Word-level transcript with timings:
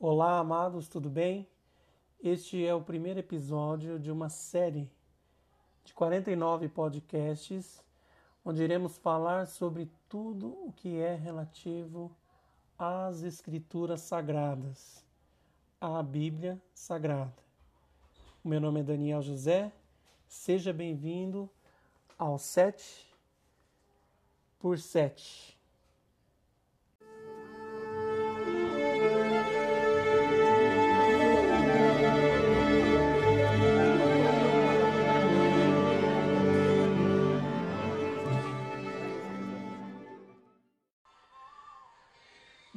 Olá, 0.00 0.38
amados, 0.38 0.86
tudo 0.86 1.10
bem? 1.10 1.44
Este 2.22 2.64
é 2.64 2.72
o 2.72 2.80
primeiro 2.80 3.18
episódio 3.18 3.98
de 3.98 4.12
uma 4.12 4.28
série 4.28 4.88
de 5.82 5.92
49 5.92 6.68
podcasts, 6.68 7.82
onde 8.44 8.62
iremos 8.62 8.96
falar 8.96 9.48
sobre 9.48 9.90
tudo 10.08 10.50
o 10.50 10.72
que 10.72 10.96
é 10.98 11.16
relativo 11.16 12.16
às 12.78 13.24
Escrituras 13.24 14.02
Sagradas, 14.02 15.04
à 15.80 16.00
Bíblia 16.00 16.62
Sagrada. 16.72 17.42
O 18.44 18.48
meu 18.48 18.60
nome 18.60 18.78
é 18.78 18.84
Daniel 18.84 19.20
José, 19.20 19.72
seja 20.28 20.72
bem-vindo 20.72 21.50
ao 22.16 22.38
7 22.38 23.04
por 24.60 24.78
7. 24.78 25.57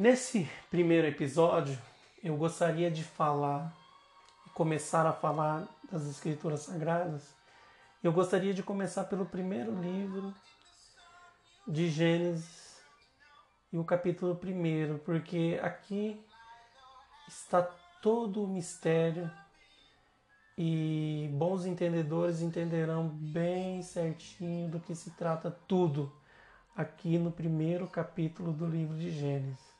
Nesse 0.02 0.50
primeiro 0.72 1.05
episódio, 1.05 1.78
eu 2.23 2.36
gostaria 2.36 2.90
de 2.90 3.04
falar, 3.04 3.72
começar 4.52 5.05
a 5.05 5.14
falar 5.14 5.68
das 5.91 6.08
Escrituras 6.08 6.62
Sagradas. 6.62 7.36
Eu 8.04 8.12
gostaria 8.12 8.52
de 8.52 8.64
começar 8.64 9.04
pelo 9.04 9.27
primeiro 9.27 9.80
livro 9.80 10.34
de 11.68 11.88
Gênesis 11.88 12.82
e 13.72 13.77
o 13.77 13.84
capítulo 13.84 14.36
primeiro, 14.36 14.98
porque 15.05 15.60
aqui 15.62 16.20
está 17.27 17.62
todo 18.02 18.44
o 18.44 18.48
mistério 18.48 19.30
e 20.58 21.30
bons 21.34 21.63
entendedores 21.63 22.41
entenderão 22.41 23.08
bem 23.08 23.84
certinho 23.84 24.68
do 24.68 24.80
que 24.80 24.96
se 24.96 25.12
trata 25.12 25.52
tudo 25.68 26.12
aqui 26.76 27.20
no 27.20 27.32
primeiro 27.32 27.86
capítulo 27.86 28.52
do 28.52 28.65
livro 28.65 28.98
de 28.98 29.12
Gênesis. 29.12 29.71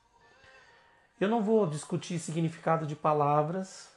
Eu 1.22 1.30
não 1.30 1.44
vou 1.44 1.68
discutir 1.68 2.18
significado 2.18 2.88
de 2.88 2.96
palavras, 2.96 3.96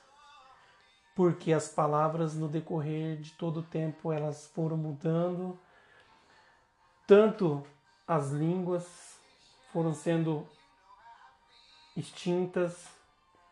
porque 1.16 1.54
as 1.54 1.66
palavras 1.66 2.34
no 2.34 2.46
decorrer 2.46 3.16
de 3.16 3.32
todo 3.32 3.60
o 3.60 3.62
tempo 3.62 4.12
elas 4.12 4.46
foram 4.48 4.76
mudando, 4.76 5.58
tanto 7.06 7.66
as 8.06 8.30
línguas 8.30 9.18
foram 9.72 9.94
sendo 9.94 10.46
extintas 11.96 12.90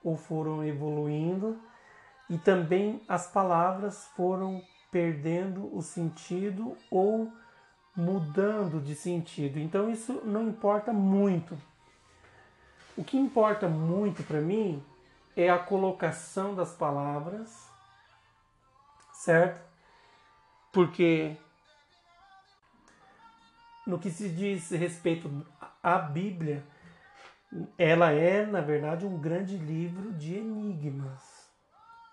ou 0.05 0.19
foram 0.19 0.63
evoluindo, 0.63 1.59
e 2.29 2.37
também 2.37 3.03
as 3.09 3.27
palavras 3.27 4.05
foram 4.09 4.63
perdendo 4.91 5.75
o 5.75 5.81
sentido 5.81 6.77
ou 6.91 7.33
mudando 7.97 8.83
de 8.83 8.95
sentido. 8.95 9.59
Então 9.59 9.91
isso 9.91 10.21
não 10.27 10.47
importa 10.47 10.93
muito 10.93 11.57
o 12.97 13.05
que 13.05 13.17
importa 13.17 13.69
muito 13.69 14.23
para 14.23 14.41
mim 14.41 14.83
é 15.37 15.49
a 15.49 15.59
colocação 15.59 16.55
das 16.55 16.75
palavras, 16.75 17.69
certo? 19.13 19.61
Porque 20.73 21.37
no 23.87 23.99
que 23.99 24.11
se 24.11 24.29
diz 24.29 24.71
respeito 24.71 25.31
à 25.83 25.99
Bíblia, 25.99 26.65
ela 27.77 28.11
é, 28.11 28.47
na 28.47 28.61
verdade, 28.61 29.07
um 29.07 29.19
grande 29.19 29.57
livro 29.57 30.13
de 30.13 30.37
enigmas, 30.37 31.51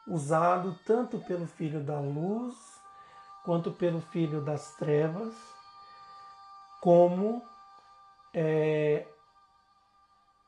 usado 0.07 0.77
tanto 0.85 1.19
pelo 1.19 1.45
filho 1.45 1.81
da 1.81 1.99
luz 1.99 2.55
quanto 3.43 3.71
pelo 3.71 4.01
filho 4.01 4.41
das 4.41 4.75
trevas, 4.75 5.33
como 6.81 7.43
é, 8.33 9.07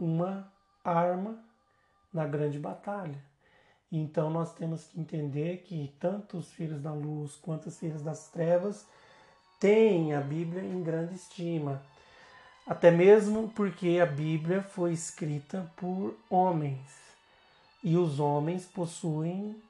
uma 0.03 0.51
arma 0.84 1.38
na 2.12 2.25
grande 2.25 2.57
batalha. 2.57 3.22
Então 3.91 4.29
nós 4.29 4.53
temos 4.53 4.88
que 4.88 5.00
entender 5.00 5.57
que 5.59 5.94
tanto 6.00 6.38
os 6.38 6.51
filhos 6.51 6.81
da 6.81 6.94
luz 6.94 7.35
quanto 7.35 7.67
os 7.67 7.78
filhos 7.78 8.01
das 8.01 8.29
trevas 8.29 8.85
têm 9.59 10.16
a 10.16 10.22
Bíblia 10.22 10.63
em 10.63 10.81
grande 10.81 11.16
estima. 11.16 11.81
Até 12.66 12.90
mesmo 12.90 13.50
porque 13.50 14.00
a 14.01 14.06
Bíblia 14.06 14.63
foi 14.63 14.94
escrita 14.94 15.69
por 15.75 16.17
homens 16.29 17.01
e 17.84 17.97
os 17.97 18.19
homens 18.19 18.66
possuem 18.66 19.61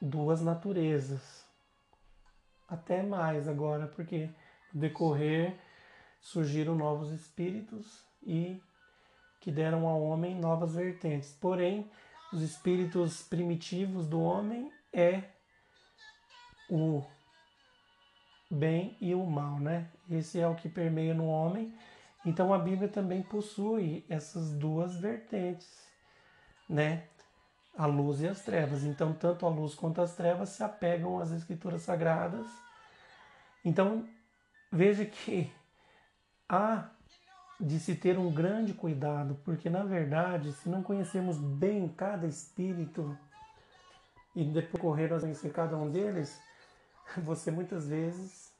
duas 0.00 0.40
naturezas. 0.40 1.44
Até 2.68 3.02
mais 3.02 3.46
agora, 3.46 3.86
porque 3.86 4.28
no 4.72 4.80
decorrer 4.80 5.56
surgiram 6.20 6.74
novos 6.74 7.12
espíritos 7.12 8.02
e 8.22 8.60
que 9.46 9.52
deram 9.52 9.86
ao 9.86 10.02
homem 10.02 10.34
novas 10.34 10.74
vertentes. 10.74 11.32
Porém, 11.40 11.88
os 12.32 12.42
espíritos 12.42 13.22
primitivos 13.22 14.04
do 14.04 14.20
homem 14.20 14.72
é 14.92 15.22
o 16.68 17.00
bem 18.50 18.96
e 19.00 19.14
o 19.14 19.24
mal, 19.24 19.60
né? 19.60 19.88
Esse 20.10 20.40
é 20.40 20.48
o 20.48 20.56
que 20.56 20.68
permeia 20.68 21.14
no 21.14 21.28
homem. 21.28 21.72
Então 22.24 22.52
a 22.52 22.58
Bíblia 22.58 22.88
também 22.88 23.22
possui 23.22 24.04
essas 24.08 24.50
duas 24.52 24.96
vertentes, 24.96 25.86
né? 26.68 27.04
A 27.78 27.86
luz 27.86 28.20
e 28.22 28.26
as 28.26 28.42
trevas. 28.42 28.82
Então 28.82 29.12
tanto 29.12 29.46
a 29.46 29.48
luz 29.48 29.76
quanto 29.76 30.00
as 30.00 30.16
trevas 30.16 30.48
se 30.48 30.64
apegam 30.64 31.20
às 31.20 31.30
escrituras 31.30 31.82
sagradas. 31.82 32.48
Então 33.64 34.08
veja 34.72 35.04
que 35.04 35.52
há 36.48 36.90
de 37.58 37.80
se 37.80 37.94
ter 37.94 38.18
um 38.18 38.32
grande 38.32 38.74
cuidado, 38.74 39.38
porque 39.44 39.70
na 39.70 39.82
verdade, 39.82 40.52
se 40.52 40.68
não 40.68 40.82
conhecermos 40.82 41.38
bem 41.38 41.88
cada 41.88 42.26
espírito 42.26 43.16
e 44.34 44.44
decorrer 44.44 45.12
a 45.12 45.20
conhecer 45.20 45.52
cada 45.52 45.76
um 45.76 45.90
deles, 45.90 46.38
você 47.18 47.50
muitas 47.50 47.88
vezes 47.88 48.52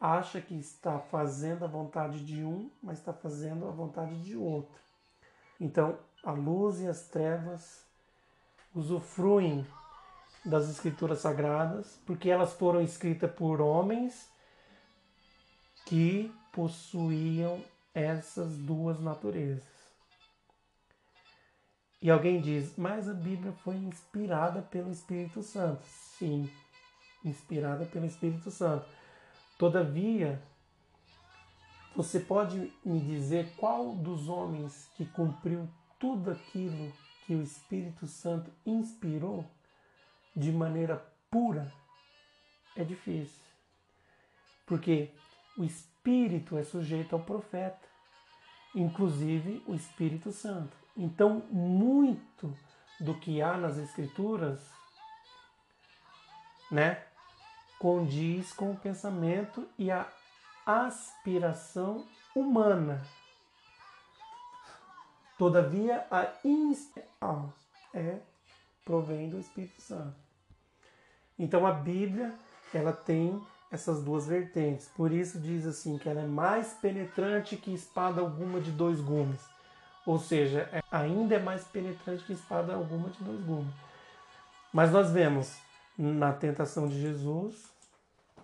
acha 0.00 0.40
que 0.40 0.54
está 0.54 0.98
fazendo 0.98 1.64
a 1.64 1.68
vontade 1.68 2.24
de 2.24 2.42
um, 2.42 2.70
mas 2.82 2.98
está 2.98 3.12
fazendo 3.12 3.66
a 3.66 3.70
vontade 3.70 4.22
de 4.22 4.36
outro. 4.36 4.80
Então, 5.60 5.98
a 6.24 6.30
luz 6.30 6.80
e 6.80 6.86
as 6.86 7.08
trevas 7.08 7.84
usufruem 8.74 9.66
das 10.44 10.68
escrituras 10.68 11.18
sagradas, 11.18 12.00
porque 12.06 12.30
elas 12.30 12.52
foram 12.54 12.80
escritas 12.80 13.30
por 13.32 13.60
homens 13.60 14.30
que 15.84 16.32
possuíam 16.52 17.62
essas 17.98 18.56
duas 18.56 19.00
naturezas. 19.00 19.78
E 22.00 22.10
alguém 22.10 22.40
diz, 22.40 22.76
mas 22.76 23.08
a 23.08 23.14
Bíblia 23.14 23.52
foi 23.64 23.74
inspirada 23.76 24.62
pelo 24.62 24.90
Espírito 24.90 25.42
Santo. 25.42 25.82
Sim, 25.84 26.48
inspirada 27.24 27.84
pelo 27.86 28.06
Espírito 28.06 28.50
Santo. 28.52 28.86
Todavia, 29.58 30.40
você 31.96 32.20
pode 32.20 32.72
me 32.84 33.00
dizer 33.00 33.52
qual 33.56 33.96
dos 33.96 34.28
homens 34.28 34.88
que 34.96 35.04
cumpriu 35.06 35.68
tudo 35.98 36.30
aquilo 36.30 36.92
que 37.26 37.34
o 37.34 37.42
Espírito 37.42 38.06
Santo 38.06 38.52
inspirou 38.64 39.44
de 40.36 40.52
maneira 40.52 41.04
pura? 41.28 41.72
É 42.76 42.84
difícil. 42.84 43.42
Porque 44.64 45.10
o 45.56 45.64
Espírito 45.64 46.56
é 46.56 46.62
sujeito 46.62 47.16
ao 47.16 47.22
profeta 47.24 47.87
inclusive 48.78 49.62
o 49.66 49.74
Espírito 49.74 50.32
Santo. 50.32 50.76
Então, 50.96 51.42
muito 51.50 52.56
do 53.00 53.14
que 53.14 53.42
há 53.42 53.56
nas 53.56 53.78
Escrituras, 53.78 54.60
né, 56.70 57.04
condiz 57.78 58.52
com 58.52 58.72
o 58.72 58.76
pensamento 58.76 59.66
e 59.78 59.90
a 59.90 60.06
aspiração 60.66 62.06
humana. 62.34 63.02
Todavia, 65.38 66.06
a 66.10 66.28
inspiração 66.44 67.52
é 67.94 68.18
provém 68.84 69.28
do 69.28 69.38
Espírito 69.38 69.80
Santo. 69.80 70.16
Então, 71.38 71.66
a 71.66 71.72
Bíblia, 71.72 72.34
ela 72.74 72.92
tem 72.92 73.40
essas 73.70 74.02
duas 74.02 74.26
vertentes. 74.26 74.88
Por 74.96 75.12
isso 75.12 75.38
diz 75.38 75.66
assim 75.66 75.98
que 75.98 76.08
ela 76.08 76.22
é 76.22 76.26
mais 76.26 76.74
penetrante 76.74 77.56
que 77.56 77.72
espada 77.72 78.20
alguma 78.20 78.60
de 78.60 78.70
dois 78.70 79.00
gumes. 79.00 79.40
Ou 80.06 80.18
seja, 80.18 80.68
é, 80.72 80.82
ainda 80.90 81.34
é 81.34 81.38
mais 81.38 81.64
penetrante 81.64 82.24
que 82.24 82.32
espada 82.32 82.74
alguma 82.74 83.10
de 83.10 83.22
dois 83.22 83.40
gumes. 83.44 83.74
Mas 84.72 84.90
nós 84.90 85.10
vemos 85.10 85.58
na 85.96 86.32
tentação 86.32 86.88
de 86.88 87.00
Jesus 87.00 87.70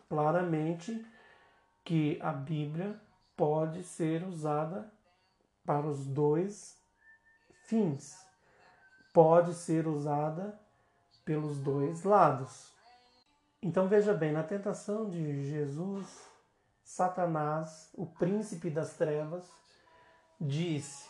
claramente 0.08 1.04
que 1.84 2.18
a 2.20 2.32
Bíblia 2.32 3.00
pode 3.36 3.82
ser 3.82 4.24
usada 4.24 4.92
para 5.64 5.86
os 5.86 6.06
dois 6.06 6.76
fins. 7.64 8.22
pode 9.12 9.54
ser 9.54 9.86
usada 9.86 10.58
pelos 11.24 11.58
dois 11.58 12.02
lados. 12.02 12.73
Então 13.64 13.88
veja 13.88 14.12
bem, 14.12 14.30
na 14.30 14.42
tentação 14.42 15.08
de 15.08 15.48
Jesus, 15.48 16.28
Satanás, 16.82 17.88
o 17.94 18.04
príncipe 18.04 18.68
das 18.68 18.92
trevas, 18.92 19.50
disse: 20.38 21.08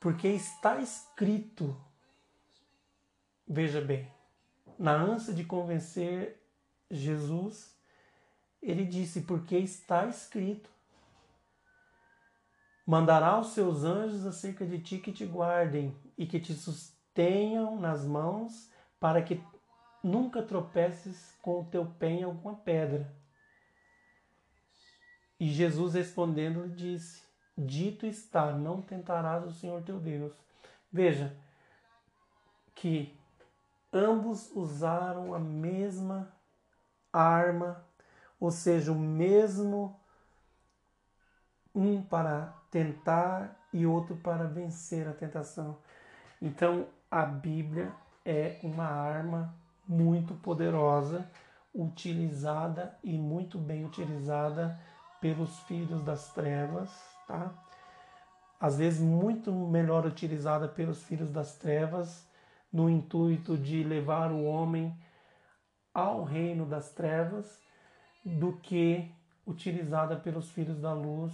Porque 0.00 0.26
está 0.26 0.80
escrito, 0.80 1.80
veja 3.46 3.80
bem, 3.80 4.12
na 4.76 4.90
ânsia 4.94 5.32
de 5.32 5.44
convencer 5.44 6.44
Jesus, 6.90 7.72
ele 8.60 8.84
disse: 8.84 9.20
Porque 9.20 9.56
está 9.56 10.04
escrito, 10.06 10.68
mandará 12.84 13.38
os 13.38 13.52
seus 13.52 13.84
anjos 13.84 14.26
acerca 14.26 14.66
de 14.66 14.80
ti 14.80 14.98
que 14.98 15.12
te 15.12 15.24
guardem 15.24 15.96
e 16.18 16.26
que 16.26 16.40
te 16.40 16.54
sustenham 16.54 17.78
nas 17.78 18.04
mãos, 18.04 18.68
para 18.98 19.22
que 19.22 19.40
nunca 20.04 20.42
tropeces 20.42 21.34
com 21.40 21.62
o 21.62 21.64
teu 21.64 21.86
pé 21.86 22.10
em 22.10 22.22
alguma 22.24 22.54
pedra. 22.54 23.10
E 25.40 25.50
Jesus 25.50 25.94
respondendo 25.94 26.68
disse: 26.68 27.24
Dito 27.56 28.06
está, 28.06 28.52
não 28.52 28.82
tentarás 28.82 29.44
o 29.44 29.52
Senhor 29.52 29.82
teu 29.82 29.98
Deus. 29.98 30.32
Veja 30.92 31.34
que 32.74 33.18
ambos 33.92 34.50
usaram 34.54 35.34
a 35.34 35.38
mesma 35.38 36.32
arma, 37.12 37.84
ou 38.38 38.50
seja, 38.50 38.92
o 38.92 38.98
mesmo 38.98 39.98
um 41.74 42.02
para 42.02 42.54
tentar 42.70 43.56
e 43.72 43.86
outro 43.86 44.16
para 44.16 44.46
vencer 44.46 45.08
a 45.08 45.12
tentação. 45.12 45.78
Então, 46.40 46.86
a 47.10 47.24
Bíblia 47.24 47.92
é 48.24 48.60
uma 48.62 48.84
arma 48.84 49.54
muito 49.86 50.34
poderosa, 50.34 51.28
utilizada 51.74 52.96
e 53.02 53.18
muito 53.18 53.58
bem 53.58 53.84
utilizada 53.84 54.78
pelos 55.20 55.58
filhos 55.60 56.02
das 56.02 56.32
trevas, 56.32 56.90
tá? 57.26 57.52
Às 58.60 58.78
vezes 58.78 59.00
muito 59.00 59.52
melhor 59.52 60.06
utilizada 60.06 60.68
pelos 60.68 61.02
filhos 61.02 61.30
das 61.30 61.56
trevas 61.56 62.26
no 62.72 62.88
intuito 62.88 63.56
de 63.56 63.82
levar 63.82 64.30
o 64.30 64.44
homem 64.44 64.96
ao 65.92 66.24
reino 66.24 66.66
das 66.66 66.92
trevas 66.92 67.60
do 68.24 68.56
que 68.56 69.10
utilizada 69.46 70.16
pelos 70.16 70.50
filhos 70.50 70.80
da 70.80 70.92
luz 70.92 71.32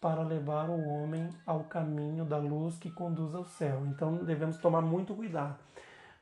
para 0.00 0.22
levar 0.22 0.70
o 0.70 0.80
homem 0.88 1.28
ao 1.44 1.64
caminho 1.64 2.24
da 2.24 2.36
luz 2.38 2.78
que 2.78 2.90
conduz 2.90 3.34
ao 3.34 3.44
céu. 3.44 3.84
Então 3.86 4.24
devemos 4.24 4.58
tomar 4.58 4.80
muito 4.80 5.14
cuidado. 5.14 5.58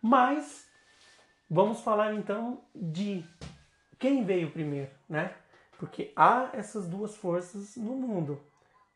Mas 0.00 0.65
Vamos 1.48 1.81
falar 1.81 2.12
então 2.14 2.60
de 2.75 3.25
quem 3.98 4.25
veio 4.25 4.50
primeiro, 4.50 4.90
né? 5.08 5.32
Porque 5.78 6.12
há 6.16 6.50
essas 6.52 6.88
duas 6.88 7.16
forças 7.16 7.76
no 7.76 7.94
mundo, 7.94 8.40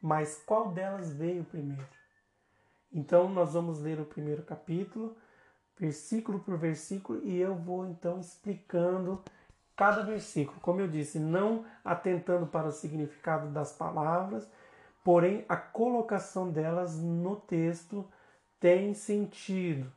mas 0.03 0.43
qual 0.45 0.73
delas 0.73 1.13
veio 1.13 1.45
primeiro? 1.45 1.87
Então 2.93 3.29
nós 3.29 3.53
vamos 3.53 3.79
ler 3.81 4.01
o 4.01 4.05
primeiro 4.05 4.43
capítulo, 4.43 5.17
versículo 5.79 6.41
por 6.41 6.59
versículo, 6.59 7.23
e 7.23 7.39
eu 7.39 7.55
vou 7.55 7.87
então 7.87 8.19
explicando 8.19 9.23
cada 9.77 10.03
versículo. 10.03 10.59
Como 10.61 10.81
eu 10.81 10.89
disse, 10.89 11.21
não 11.21 11.65
atentando 11.85 12.47
para 12.47 12.67
o 12.67 12.73
significado 12.73 13.49
das 13.49 13.73
palavras, 13.73 14.51
porém 15.05 15.45
a 15.49 15.57
colocação 15.57 16.51
delas 16.51 17.01
no 17.01 17.37
texto 17.37 18.11
tem 18.59 18.93
sentido. 18.93 19.91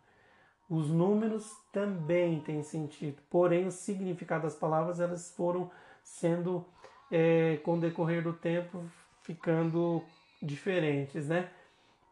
Os 0.69 0.89
números 0.89 1.51
também 1.71 2.39
têm 2.39 2.63
sentido, 2.63 3.21
porém 3.29 3.67
o 3.67 3.71
significado 3.71 4.43
das 4.43 4.55
palavras 4.55 4.99
elas 4.99 5.33
foram 5.35 5.69
sendo, 6.03 6.65
é, 7.11 7.57
com 7.63 7.75
o 7.75 7.79
decorrer 7.79 8.23
do 8.23 8.33
tempo, 8.33 8.83
ficando 9.21 10.03
diferentes, 10.41 11.27
né? 11.27 11.49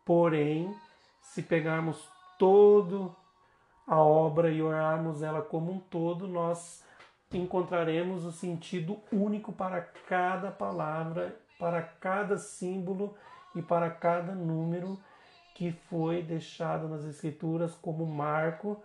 Porém, 0.06 0.74
se 1.22 1.42
pegarmos 1.42 2.08
todo 2.38 3.16
a 3.88 3.98
obra 3.98 4.50
e 4.50 4.62
olharmos 4.62 5.22
ela 5.22 5.42
como 5.42 5.72
um 5.72 5.80
todo, 5.80 6.28
nós 6.28 6.84
encontraremos 7.32 8.26
o 8.26 8.32
sentido 8.32 9.00
único 9.12 9.52
para 9.52 9.82
cada 9.82 10.52
palavra, 10.52 11.36
para 11.58 11.82
cada 11.82 12.38
símbolo 12.38 13.16
e 13.56 13.62
para 13.62 13.90
cada 13.90 14.34
número 14.34 15.00
que 15.56 15.72
foi 15.72 16.24
deixado 16.24 16.88
nas 16.88 17.06
Escrituras 17.06 17.76
como 17.76 18.06
marco 18.06 18.82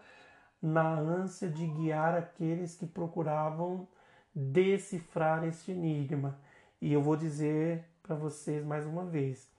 na 0.61 0.99
ânsia 0.99 1.49
de 1.49 1.67
guiar 1.67 2.15
aqueles 2.15 2.75
que 2.75 2.87
procuravam 2.87 3.87
decifrar 4.35 5.45
este 5.45 5.73
enigma. 5.73 6.39
E 6.81 6.93
eu 6.93 7.03
vou 7.03 7.17
dizer 7.17 7.85
para 8.03 8.15
vocês 8.15 8.65
mais 8.65 8.85
uma 8.87 9.05
vez: 9.05 9.51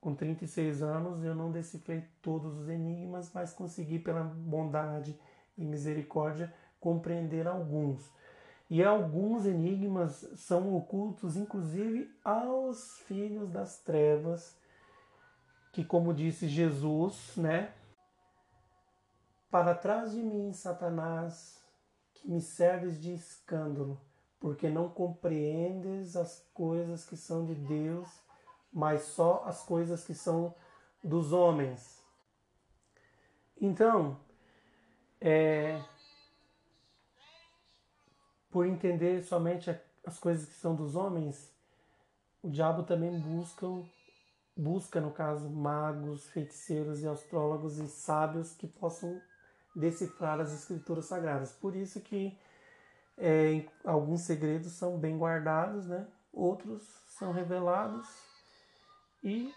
com 0.00 0.14
36 0.14 0.82
anos 0.82 1.22
eu 1.24 1.34
não 1.34 1.50
decifrei 1.50 2.04
todos 2.22 2.58
os 2.58 2.68
enigmas, 2.68 3.30
mas 3.34 3.52
consegui, 3.52 3.98
pela 3.98 4.22
bondade 4.22 5.18
e 5.56 5.64
misericórdia, 5.64 6.52
compreender 6.80 7.46
alguns. 7.46 8.10
E 8.68 8.82
alguns 8.84 9.46
enigmas 9.46 10.28
são 10.36 10.74
ocultos, 10.74 11.36
inclusive 11.36 12.08
aos 12.24 12.98
filhos 13.00 13.50
das 13.50 13.80
trevas 13.80 14.56
que, 15.72 15.84
como 15.84 16.14
disse 16.14 16.48
Jesus, 16.48 17.36
né? 17.36 17.72
Para 19.50 19.74
trás 19.74 20.12
de 20.12 20.22
mim, 20.22 20.52
Satanás, 20.52 21.60
que 22.14 22.30
me 22.30 22.40
serves 22.40 23.00
de 23.00 23.12
escândalo, 23.14 24.00
porque 24.38 24.68
não 24.68 24.88
compreendes 24.88 26.16
as 26.16 26.46
coisas 26.54 27.04
que 27.04 27.16
são 27.16 27.44
de 27.44 27.54
Deus, 27.54 28.08
mas 28.72 29.02
só 29.02 29.42
as 29.44 29.62
coisas 29.62 30.04
que 30.04 30.14
são 30.14 30.54
dos 31.02 31.32
homens. 31.32 32.00
Então, 33.60 34.18
é, 35.20 35.82
por 38.50 38.66
entender 38.66 39.22
somente 39.22 39.70
as 40.04 40.18
coisas 40.18 40.46
que 40.46 40.54
são 40.54 40.74
dos 40.74 40.94
homens, 40.94 41.52
o 42.42 42.48
diabo 42.48 42.82
também 42.82 43.18
busca 43.18 43.66
busca, 44.60 45.00
no 45.00 45.10
caso, 45.10 45.48
magos, 45.48 46.28
feiticeiros 46.28 47.02
e 47.02 47.08
astrólogos 47.08 47.78
e 47.78 47.88
sábios 47.88 48.52
que 48.52 48.66
possam 48.66 49.20
decifrar 49.74 50.40
as 50.40 50.52
escrituras 50.52 51.06
sagradas. 51.06 51.52
Por 51.52 51.74
isso 51.74 52.00
que 52.00 52.36
é, 53.16 53.64
alguns 53.84 54.22
segredos 54.22 54.72
são 54.72 54.98
bem 54.98 55.16
guardados, 55.16 55.86
né? 55.86 56.06
outros 56.32 56.82
são 57.08 57.32
revelados 57.32 58.06
e 59.22 59.52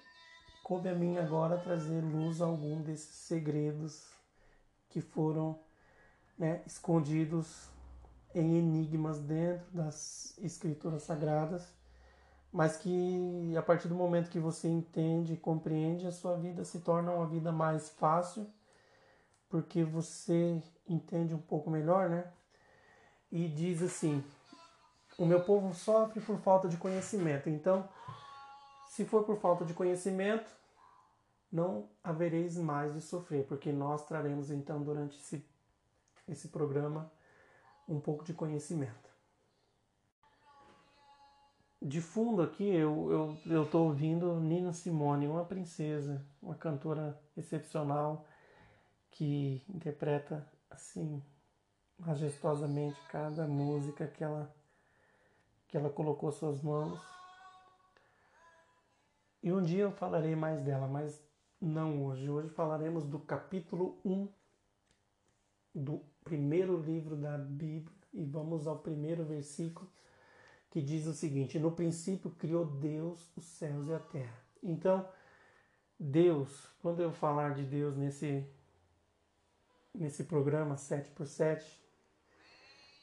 coube 0.63 0.89
a 0.89 0.95
mim 0.95 1.17
agora 1.17 1.57
trazer 1.57 2.01
luz 2.01 2.41
a 2.41 2.45
algum 2.45 2.81
desses 2.81 3.15
segredos 3.15 4.09
que 4.89 5.01
foram 5.01 5.59
né, 6.37 6.63
escondidos 6.65 7.69
em 8.33 8.57
enigmas 8.57 9.19
dentro 9.19 9.65
das 9.71 10.37
escrituras 10.39 11.03
sagradas 11.03 11.71
mas 12.53 12.77
que 12.77 13.57
a 13.57 13.63
partir 13.63 13.87
do 13.87 13.95
momento 13.95 14.29
que 14.29 14.39
você 14.39 14.67
entende 14.67 15.33
e 15.33 15.37
compreende, 15.37 16.05
a 16.05 16.11
sua 16.11 16.37
vida 16.37 16.63
se 16.63 16.81
torna 16.81 17.11
uma 17.11 17.25
vida 17.25 17.51
mais 17.51 17.89
fácil, 17.89 18.47
porque 19.49 19.83
você 19.83 20.61
entende 20.87 21.33
um 21.33 21.41
pouco 21.41 21.71
melhor, 21.71 22.07
né? 22.07 22.31
E 23.31 23.47
diz 23.47 23.81
assim: 23.81 24.23
O 25.17 25.25
meu 25.25 25.43
povo 25.43 25.73
sofre 25.73 26.21
por 26.21 26.37
falta 26.37 26.69
de 26.69 26.77
conhecimento. 26.77 27.49
Então, 27.49 27.89
se 28.87 29.03
for 29.03 29.23
por 29.23 29.37
falta 29.39 29.65
de 29.65 29.73
conhecimento, 29.73 30.49
não 31.51 31.89
havereis 32.03 32.55
mais 32.57 32.93
de 32.93 33.01
sofrer, 33.01 33.47
porque 33.47 33.71
nós 33.71 34.05
traremos 34.05 34.51
então 34.51 34.83
durante 34.83 35.17
esse, 35.17 35.43
esse 36.27 36.49
programa 36.49 37.11
um 37.87 37.99
pouco 37.99 38.23
de 38.23 38.33
conhecimento 38.33 39.12
de 41.83 41.99
fundo 41.99 42.41
aqui 42.41 42.63
eu, 42.63 43.11
eu, 43.11 43.37
eu 43.45 43.65
tô 43.69 43.83
ouvindo 43.83 44.39
Nina 44.39 44.71
Simone, 44.71 45.27
uma 45.27 45.43
princesa, 45.43 46.25
uma 46.41 46.55
cantora 46.55 47.19
excepcional 47.35 48.25
que 49.11 49.61
interpreta 49.67 50.47
assim 50.69 51.21
majestosamente 51.99 52.97
cada 53.09 53.45
música 53.45 54.07
que 54.07 54.23
ela 54.23 54.53
que 55.67 55.75
ela 55.75 55.89
colocou 55.89 56.31
suas 56.31 56.61
mãos. 56.61 57.01
E 59.41 59.51
um 59.51 59.61
dia 59.61 59.81
eu 59.83 59.91
falarei 59.91 60.35
mais 60.35 60.61
dela, 60.61 60.87
mas 60.87 61.19
não 61.59 62.05
hoje. 62.05 62.29
Hoje 62.29 62.47
falaremos 62.49 63.03
do 63.05 63.19
capítulo 63.19 63.99
1 64.05 64.27
do 65.73 65.99
primeiro 66.23 66.79
livro 66.79 67.15
da 67.15 67.37
Bíblia 67.37 67.97
e 68.13 68.23
vamos 68.23 68.67
ao 68.67 68.77
primeiro 68.77 69.25
versículo 69.25 69.89
que 70.73 70.81
diz 70.81 71.05
o 71.05 71.13
seguinte: 71.13 71.59
No 71.59 71.71
princípio 71.71 72.31
criou 72.31 72.65
Deus 72.65 73.31
os 73.37 73.45
céus 73.45 73.87
e 73.87 73.93
a 73.93 73.99
terra. 73.99 74.43
Então, 74.63 75.07
Deus, 75.99 76.67
quando 76.81 76.99
eu 76.99 77.13
falar 77.13 77.53
de 77.53 77.63
Deus 77.63 77.95
nesse, 77.95 78.43
nesse 79.93 80.23
programa 80.23 80.73
7x7, 80.73 81.61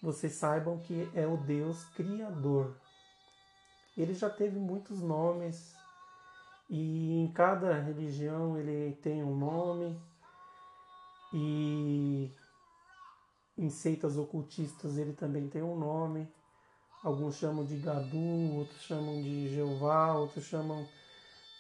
vocês 0.03 0.33
saibam 0.33 0.81
que 0.81 1.09
é 1.15 1.25
o 1.29 1.37
Deus 1.37 1.85
Criador. 1.95 2.77
Ele 3.97 4.15
já 4.15 4.29
teve 4.29 4.59
muitos 4.59 5.01
nomes 5.01 5.73
e 6.69 7.21
em 7.21 7.31
cada 7.33 7.81
religião 7.81 8.59
ele 8.59 8.97
tem 8.97 9.23
um 9.23 9.37
nome 9.37 9.97
e 11.33 12.33
em 13.57 13.71
seitas 13.71 14.17
ocultistas 14.17 14.99
ele 14.99 15.13
também 15.13 15.49
tem 15.49 15.63
um 15.63 15.79
nome. 15.79 16.29
Alguns 17.03 17.37
chamam 17.37 17.65
de 17.65 17.77
Gadu, 17.79 18.57
outros 18.57 18.83
chamam 18.83 19.23
de 19.23 19.49
Jeová, 19.49 20.13
outros 20.15 20.45
chamam 20.45 20.87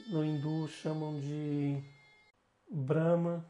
no 0.08 0.24
hindu 0.24 0.68
chamam 0.68 1.18
de 1.18 1.82
Brahma 2.70 3.44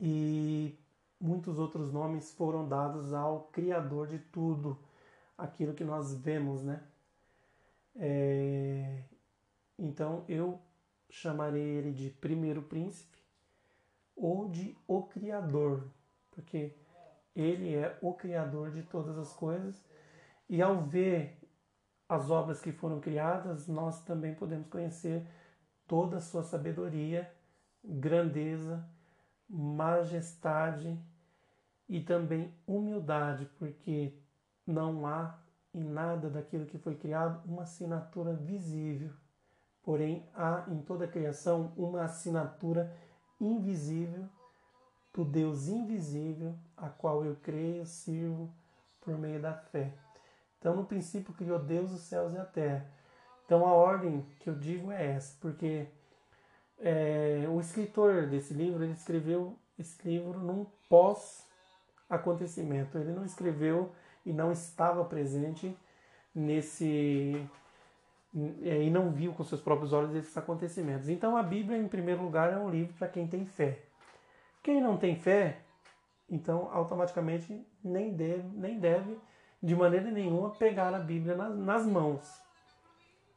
e 0.00 0.78
muitos 1.20 1.58
outros 1.58 1.92
nomes 1.92 2.32
foram 2.32 2.66
dados 2.66 3.12
ao 3.12 3.44
Criador 3.48 4.06
de 4.06 4.18
tudo, 4.18 4.78
aquilo 5.36 5.74
que 5.74 5.84
nós 5.84 6.14
vemos, 6.14 6.62
né? 6.62 6.82
É... 7.96 9.04
Então 9.78 10.24
eu 10.28 10.58
chamarei 11.10 11.62
ele 11.62 11.92
de 11.92 12.10
primeiro 12.10 12.62
príncipe 12.62 13.18
ou 14.16 14.48
de 14.48 14.76
o 14.86 15.02
Criador, 15.02 15.90
porque 16.30 16.74
ele 17.34 17.74
é 17.74 17.98
o 18.00 18.14
Criador 18.14 18.70
de 18.70 18.82
todas 18.82 19.18
as 19.18 19.32
coisas 19.32 19.84
e 20.48 20.62
ao 20.62 20.82
ver 20.82 21.38
as 22.08 22.30
obras 22.30 22.60
que 22.60 22.72
foram 22.72 23.00
criadas, 23.00 23.68
nós 23.68 24.00
também 24.02 24.34
podemos 24.34 24.68
conhecer 24.68 25.26
toda 25.86 26.16
a 26.16 26.20
sua 26.20 26.42
sabedoria, 26.42 27.30
grandeza, 27.84 28.88
majestade 29.48 30.98
e 31.88 32.00
também 32.00 32.54
humildade, 32.66 33.46
porque 33.58 34.14
não 34.66 35.06
há 35.06 35.38
em 35.74 35.84
nada 35.84 36.30
daquilo 36.30 36.66
que 36.66 36.78
foi 36.78 36.94
criado 36.94 37.44
uma 37.46 37.62
assinatura 37.62 38.34
visível. 38.34 39.10
Porém, 39.82 40.28
há 40.34 40.64
em 40.68 40.82
toda 40.82 41.04
a 41.04 41.08
criação 41.08 41.72
uma 41.76 42.02
assinatura 42.02 42.94
invisível 43.40 44.28
do 45.12 45.24
Deus 45.24 45.66
invisível, 45.66 46.54
a 46.76 46.88
qual 46.88 47.24
eu 47.24 47.36
creio, 47.42 47.84
sirvo 47.84 48.54
por 49.00 49.18
meio 49.18 49.40
da 49.40 49.52
fé. 49.52 49.92
Então, 50.58 50.74
no 50.74 50.84
princípio, 50.84 51.34
criou 51.34 51.58
Deus 51.58 51.92
os 51.92 52.02
céus 52.02 52.34
e 52.34 52.38
a 52.38 52.44
terra. 52.44 52.86
Então, 53.44 53.66
a 53.66 53.72
ordem 53.72 54.26
que 54.40 54.50
eu 54.50 54.54
digo 54.54 54.90
é 54.90 55.12
essa, 55.12 55.36
porque 55.40 55.86
é, 56.78 57.46
o 57.48 57.60
escritor 57.60 58.26
desse 58.26 58.54
livro, 58.54 58.84
ele 58.84 58.92
escreveu 58.92 59.56
esse 59.78 60.06
livro 60.06 60.38
num 60.38 60.66
pós-acontecimento. 60.88 62.98
Ele 62.98 63.12
não 63.12 63.24
escreveu 63.24 63.92
e 64.26 64.32
não 64.32 64.52
estava 64.52 65.04
presente 65.04 65.76
nesse 66.34 67.48
é, 68.62 68.82
e 68.82 68.90
não 68.90 69.10
viu 69.10 69.32
com 69.32 69.42
seus 69.42 69.60
próprios 69.60 69.92
olhos 69.92 70.14
esses 70.14 70.36
acontecimentos. 70.36 71.08
Então 71.08 71.36
a 71.36 71.42
Bíblia, 71.42 71.78
em 71.78 71.88
primeiro 71.88 72.22
lugar, 72.22 72.52
é 72.52 72.58
um 72.58 72.70
livro 72.70 72.94
para 72.94 73.08
quem 73.08 73.26
tem 73.26 73.44
fé. 73.44 73.80
Quem 74.62 74.80
não 74.80 74.96
tem 74.96 75.16
fé, 75.16 75.60
então 76.28 76.68
automaticamente 76.72 77.66
nem 77.82 78.14
deve, 78.14 78.48
nem 78.56 78.78
deve 78.78 79.18
de 79.62 79.74
maneira 79.74 80.10
nenhuma 80.10 80.50
pegar 80.50 80.94
a 80.94 80.98
Bíblia 80.98 81.34
nas, 81.34 81.56
nas 81.56 81.86
mãos. 81.86 82.40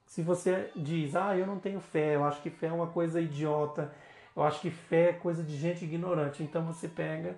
Se 0.06 0.22
você 0.22 0.70
diz, 0.75 1.16
ah, 1.16 1.38
eu 1.38 1.48
não 1.48 1.60
tenho 1.60 1.80
fé, 1.80 2.16
eu 2.16 2.24
acho 2.24 2.42
que 2.42 2.50
fé 2.50 2.68
é 2.68 2.72
uma 2.72 2.88
coisa 2.88 3.22
idiota, 3.22 3.94
eu 4.36 4.44
acho 4.44 4.60
que 4.60 4.70
fé 4.70 5.10
é 5.10 5.13
coisa 5.13 5.42
de 5.42 5.56
gente 5.58 5.86
ignorante, 5.86 6.44
então 6.44 6.63
você 6.66 6.88
pega, 6.88 7.38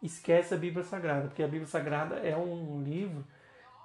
esquece 0.00 0.54
a 0.54 0.56
Bíblia 0.56 0.84
Sagrada, 0.84 1.26
porque 1.28 1.42
a 1.42 1.48
Bíblia 1.48 1.66
Sagrada 1.66 2.16
é 2.16 2.36
um 2.36 2.82
livro 2.82 3.24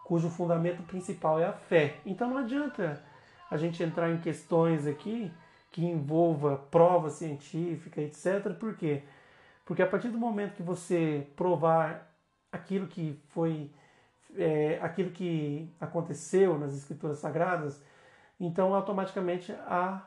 cujo 0.06 0.30
fundamento 0.30 0.84
principal 0.84 1.40
é 1.40 1.46
a 1.46 1.54
fé. 1.54 1.98
Então 2.06 2.30
não 2.30 2.38
adianta 2.38 3.04
a 3.52 3.58
gente 3.58 3.84
entrar 3.84 4.10
em 4.10 4.18
questões 4.20 4.88
aqui 4.88 5.32
que 5.70 5.86
envolva 5.86 6.58
prova 6.72 7.10
científica, 7.10 8.02
etc. 8.02 8.54
Por 8.58 8.76
quê? 8.78 9.04
Porque 9.66 9.82
a 9.82 9.88
partir 9.88 10.08
do 10.08 10.18
momento 10.18 10.56
que 10.56 10.64
você 10.64 11.28
provar 11.36 12.10
aquilo 12.52 12.88
que 12.88 13.22
foi 13.28 13.70
é, 14.38 14.80
aquilo 14.82 15.12
que 15.12 15.74
aconteceu 15.80 16.58
nas 16.58 16.74
escrituras 16.74 17.20
sagradas, 17.20 17.82
então 18.40 18.74
automaticamente 18.74 19.52
a, 19.66 20.06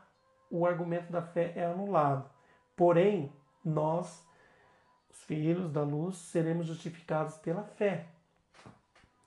o 0.51 0.67
argumento 0.67 1.11
da 1.13 1.23
fé 1.23 1.53
é 1.57 1.67
anulado. 1.67 2.29
Porém, 2.77 3.33
nós, 3.65 4.25
os 5.11 5.23
filhos 5.25 5.71
da 5.71 5.83
luz, 5.83 6.17
seremos 6.17 6.67
justificados 6.67 7.37
pela 7.39 7.63
fé. 7.63 8.07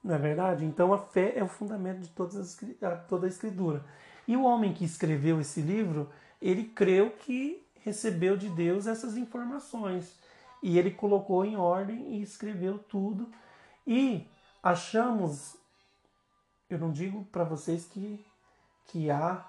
Não 0.03 0.15
é 0.15 0.17
verdade? 0.17 0.65
Então 0.65 0.91
a 0.93 0.97
fé 0.97 1.33
é 1.35 1.43
o 1.43 1.47
fundamento 1.47 1.99
de 1.99 2.09
todas 2.09 2.35
as, 2.35 2.59
toda 3.07 3.25
a 3.25 3.29
escritura. 3.29 3.83
E 4.27 4.35
o 4.35 4.43
homem 4.43 4.73
que 4.73 4.83
escreveu 4.83 5.39
esse 5.39 5.61
livro, 5.61 6.09
ele 6.41 6.65
creu 6.65 7.11
que 7.11 7.65
recebeu 7.81 8.35
de 8.35 8.49
Deus 8.49 8.87
essas 8.87 9.15
informações. 9.15 10.17
E 10.61 10.77
ele 10.77 10.91
colocou 10.91 11.45
em 11.45 11.57
ordem 11.57 12.15
e 12.15 12.21
escreveu 12.21 12.79
tudo. 12.79 13.29
E 13.85 14.27
achamos, 14.63 15.57
eu 16.69 16.79
não 16.79 16.91
digo 16.91 17.25
para 17.25 17.43
vocês 17.43 17.85
que, 17.85 18.25
que 18.85 19.11
há 19.11 19.45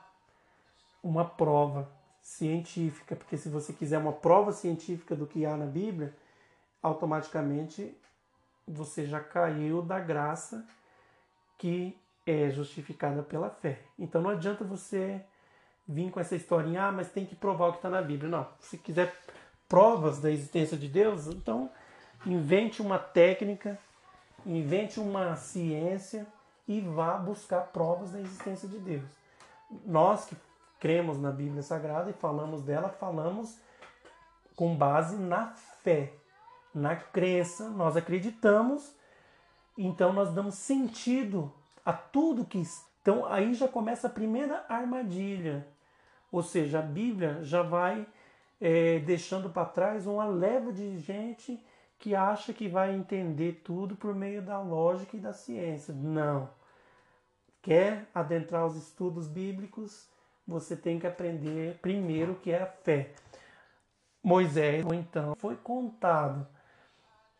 uma 1.02 1.24
prova 1.24 1.88
científica, 2.20 3.14
porque 3.14 3.36
se 3.36 3.48
você 3.48 3.72
quiser 3.72 3.98
uma 3.98 4.12
prova 4.12 4.50
científica 4.50 5.14
do 5.14 5.26
que 5.26 5.46
há 5.46 5.56
na 5.56 5.66
Bíblia, 5.66 6.16
automaticamente 6.82 7.96
você 8.66 9.06
já 9.06 9.20
caiu 9.20 9.82
da 9.82 10.00
graça 10.00 10.66
que 11.58 11.96
é 12.26 12.50
justificada 12.50 13.22
pela 13.22 13.50
fé. 13.50 13.82
Então 13.98 14.20
não 14.22 14.30
adianta 14.30 14.64
você 14.64 15.22
vir 15.86 16.10
com 16.10 16.18
essa 16.18 16.34
historinha, 16.34 16.86
ah, 16.86 16.92
mas 16.92 17.12
tem 17.12 17.26
que 17.26 17.36
provar 17.36 17.68
o 17.68 17.72
que 17.72 17.78
está 17.78 17.90
na 17.90 18.00
Bíblia. 18.00 18.30
Não, 18.30 18.48
se 18.58 18.78
quiser 18.78 19.14
provas 19.68 20.18
da 20.18 20.30
existência 20.30 20.78
de 20.78 20.88
Deus, 20.88 21.26
então 21.26 21.70
invente 22.24 22.80
uma 22.80 22.98
técnica 22.98 23.78
invente 24.46 25.00
uma 25.00 25.36
ciência 25.36 26.26
e 26.66 26.80
vá 26.80 27.16
buscar 27.16 27.60
provas 27.68 28.12
da 28.12 28.20
existência 28.20 28.68
de 28.68 28.78
Deus. 28.78 29.08
Nós 29.84 30.24
que 30.24 30.36
cremos 30.78 31.18
na 31.18 31.30
Bíblia 31.30 31.62
Sagrada 31.62 32.10
e 32.10 32.14
falamos 32.14 32.62
dela, 32.62 32.88
falamos 32.88 33.58
com 34.56 34.76
base 34.76 35.16
na 35.16 35.48
fé, 35.82 36.12
na 36.74 36.96
crença, 36.96 37.68
nós 37.70 37.96
acreditamos, 37.96 38.94
então 39.76 40.12
nós 40.12 40.32
damos 40.32 40.54
sentido 40.54 41.52
a 41.84 41.92
tudo 41.92 42.44
que. 42.44 42.62
Então 43.02 43.26
aí 43.26 43.54
já 43.54 43.68
começa 43.68 44.06
a 44.06 44.10
primeira 44.10 44.64
armadilha, 44.68 45.66
ou 46.30 46.42
seja, 46.42 46.78
a 46.78 46.82
Bíblia 46.82 47.42
já 47.42 47.62
vai 47.62 48.06
é, 48.60 48.98
deixando 49.00 49.50
para 49.50 49.66
trás 49.66 50.06
uma 50.06 50.24
leva 50.24 50.72
de 50.72 50.98
gente 50.98 51.62
que 51.98 52.14
acha 52.14 52.52
que 52.52 52.68
vai 52.68 52.94
entender 52.94 53.62
tudo 53.64 53.96
por 53.96 54.14
meio 54.14 54.42
da 54.42 54.60
lógica 54.60 55.16
e 55.16 55.20
da 55.20 55.32
ciência. 55.32 55.94
Não. 55.94 56.48
Quer 57.62 58.06
adentrar 58.14 58.66
os 58.66 58.76
estudos 58.76 59.26
bíblicos, 59.26 60.08
você 60.46 60.76
tem 60.76 60.98
que 60.98 61.06
aprender 61.06 61.78
primeiro 61.80 62.32
o 62.32 62.36
que 62.36 62.50
é 62.50 62.62
a 62.62 62.66
fé. 62.66 63.14
Moisés, 64.22 64.84
então, 64.92 65.34
foi 65.36 65.56
contado 65.56 66.46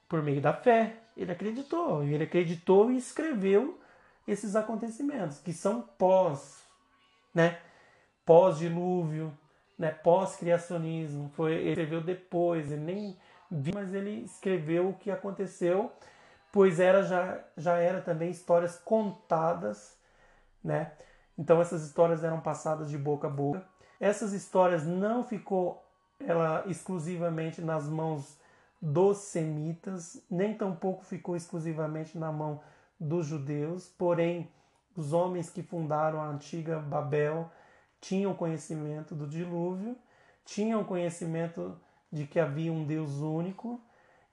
por 0.09 0.23
meio 0.23 0.41
da 0.41 0.53
fé. 0.53 0.97
Ele 1.17 1.33
acreditou, 1.33 2.03
ele 2.03 2.25
acreditou 2.25 2.91
e 2.91 2.97
escreveu 2.97 3.81
esses 4.27 4.57
acontecimentos 4.57 5.39
que 5.39 5.53
são 5.53 5.83
pós, 5.83 6.63
né? 7.35 7.61
Pós-dilúvio, 8.25 9.37
né? 9.79 9.91
Pós-criacionismo. 9.91 11.31
Foi 11.35 11.53
ele 11.53 11.71
escreveu 11.71 12.01
depois, 12.01 12.73
ele 12.73 12.81
nem 12.81 13.19
mas 13.73 13.95
ele 13.95 14.25
escreveu 14.25 14.89
o 14.89 14.95
que 14.95 15.11
aconteceu, 15.11 15.93
pois 16.53 16.81
era 16.81 17.03
já, 17.03 17.39
já 17.57 17.77
era 17.77 18.01
também 18.01 18.31
histórias 18.31 18.79
contadas, 18.79 19.97
né? 20.63 20.93
Então 21.39 21.61
essas 21.61 21.85
histórias 21.85 22.25
eram 22.25 22.41
passadas 22.41 22.91
de 22.91 22.99
boca 22.99 23.27
a 23.27 23.31
boca. 23.31 23.65
Essas 24.01 24.33
histórias 24.33 24.85
não 24.85 25.23
ficou 25.25 25.85
ela 26.19 26.65
exclusivamente 26.67 27.61
nas 27.61 27.89
mãos 27.89 28.39
dos 28.81 29.19
semitas, 29.19 30.23
nem 30.31 30.55
tampouco 30.55 31.05
ficou 31.05 31.37
exclusivamente 31.37 32.19
na 32.19 32.31
mão 32.31 32.61
dos 33.01 33.27
judeus, 33.27 33.89
porém 33.89 34.51
os 34.97 35.13
homens 35.13 35.51
que 35.51 35.63
fundaram 35.63 36.21
a 36.21 36.27
antiga 36.27 36.79
Babel 36.79 37.51
tinham 38.01 38.35
conhecimento 38.35 39.15
do 39.15 39.27
dilúvio, 39.27 39.97
tinham 40.45 40.85
conhecimento 40.85 41.81
de 42.15 42.27
que 42.27 42.39
havia 42.39 42.73
um 42.73 42.85
Deus 42.85 43.17
único. 43.21 43.81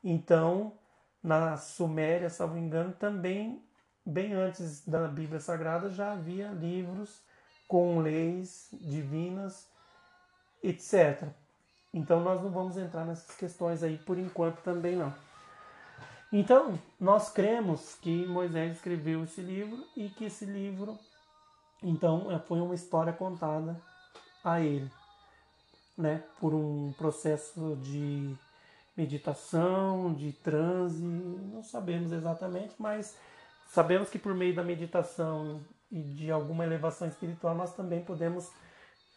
Então, 0.04 0.74
na 1.22 1.58
Suméria, 1.58 2.30
salvo 2.30 2.58
engano, 2.58 2.94
também, 2.94 3.62
bem 4.06 4.34
antes 4.34 4.88
da 4.88 5.08
Bíblia 5.08 5.40
Sagrada, 5.40 5.90
já 5.90 6.14
havia 6.14 6.50
livros 6.50 7.22
com 7.68 8.00
leis 8.00 8.70
divinas 8.74 9.72
etc. 10.64 11.28
Então 11.94 12.22
nós 12.22 12.42
não 12.42 12.52
vamos 12.52 12.78
entrar 12.78 13.06
nessas 13.06 13.36
questões 13.36 13.84
aí 13.84 13.98
por 13.98 14.18
enquanto 14.18 14.62
também 14.62 14.96
não. 14.96 15.14
Então, 16.34 16.80
nós 16.98 17.30
cremos 17.30 17.96
que 17.96 18.26
Moisés 18.26 18.78
escreveu 18.78 19.26
esse 19.26 19.42
livro 19.42 19.86
e 19.98 20.08
que 20.08 20.26
esse 20.26 20.46
livro, 20.46 20.98
então, 21.84 22.32
é, 22.32 22.40
foi 22.40 22.62
uma 22.62 22.74
história 22.74 23.12
contada 23.12 23.82
a 24.42 24.62
ele, 24.62 24.90
né? 26.02 26.24
Por 26.40 26.54
um 26.54 26.94
processo 26.98 27.78
de 27.82 28.36
meditação, 28.98 30.14
de 30.14 30.34
transe, 30.34 31.02
não 31.02 31.64
sabemos 31.64 32.12
exatamente, 32.12 32.74
mas 32.78 33.16
sabemos 33.70 34.10
que 34.10 34.20
por 34.20 34.34
meio 34.34 34.54
da 34.54 34.64
meditação 34.64 35.62
e 35.92 36.00
de 36.00 36.32
alguma 36.32 36.66
elevação 36.66 37.08
espiritual 37.08 37.56
nós 37.56 37.74
também 37.74 38.04
podemos 38.04 38.50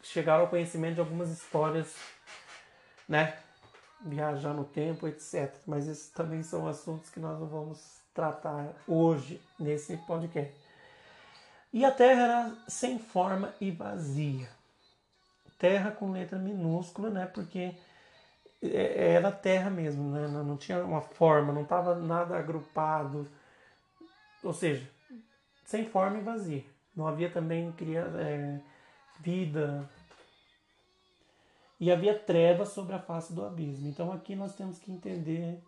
chegar 0.03 0.41
ao 0.41 0.49
conhecimento 0.49 0.95
de 0.95 1.01
algumas 1.01 1.31
histórias, 1.31 1.95
né? 3.09 3.37
Viajar 4.01 4.53
no 4.53 4.65
tempo, 4.65 5.09
etc. 5.09 5.55
Mas 5.67 5.89
esses 5.89 6.11
também 6.11 6.43
são 6.43 6.69
assuntos 6.69 7.09
que 7.09 7.19
nós 7.19 7.41
não 7.41 7.47
vamos 7.47 7.99
tratar 8.13 8.69
hoje 8.87 9.41
nesse 9.59 9.97
podcast. 9.99 10.55
E 11.73 11.85
a 11.85 11.91
terra 11.91 12.23
era 12.23 12.57
sem 12.69 12.99
forma 12.99 13.53
e 13.61 13.71
vazia. 13.71 14.49
Terra 15.59 15.91
com 15.91 16.11
letra 16.11 16.39
minúscula, 16.39 17.11
né? 17.11 17.27
Porque 17.27 17.75
é, 18.63 19.15
era 19.15 19.31
terra 19.31 19.71
mesmo, 19.71 20.11
né? 20.11 20.27
Não 20.29 20.57
tinha 20.57 20.85
uma 20.85 21.01
forma, 21.01 21.53
não 21.53 21.63
estava 21.63 21.95
nada 21.95 22.37
agrupado. 22.37 23.29
Ou 24.43 24.53
seja, 24.53 24.89
sem 25.65 25.85
forma 25.87 26.19
e 26.19 26.23
vazia. 26.23 26.65
Não 26.97 27.07
havia 27.07 27.31
também 27.31 27.73
cria, 27.73 28.01
é, 28.01 28.61
vida. 29.21 29.89
E 31.81 31.91
havia 31.91 32.19
trevas 32.19 32.69
sobre 32.69 32.95
a 32.95 32.99
face 32.99 33.33
do 33.33 33.45
abismo. 33.45 33.89
Então 33.89 34.13
aqui 34.13 34.35
nós 34.35 34.55
temos 34.55 34.79
que 34.79 34.93
entender 34.93 35.63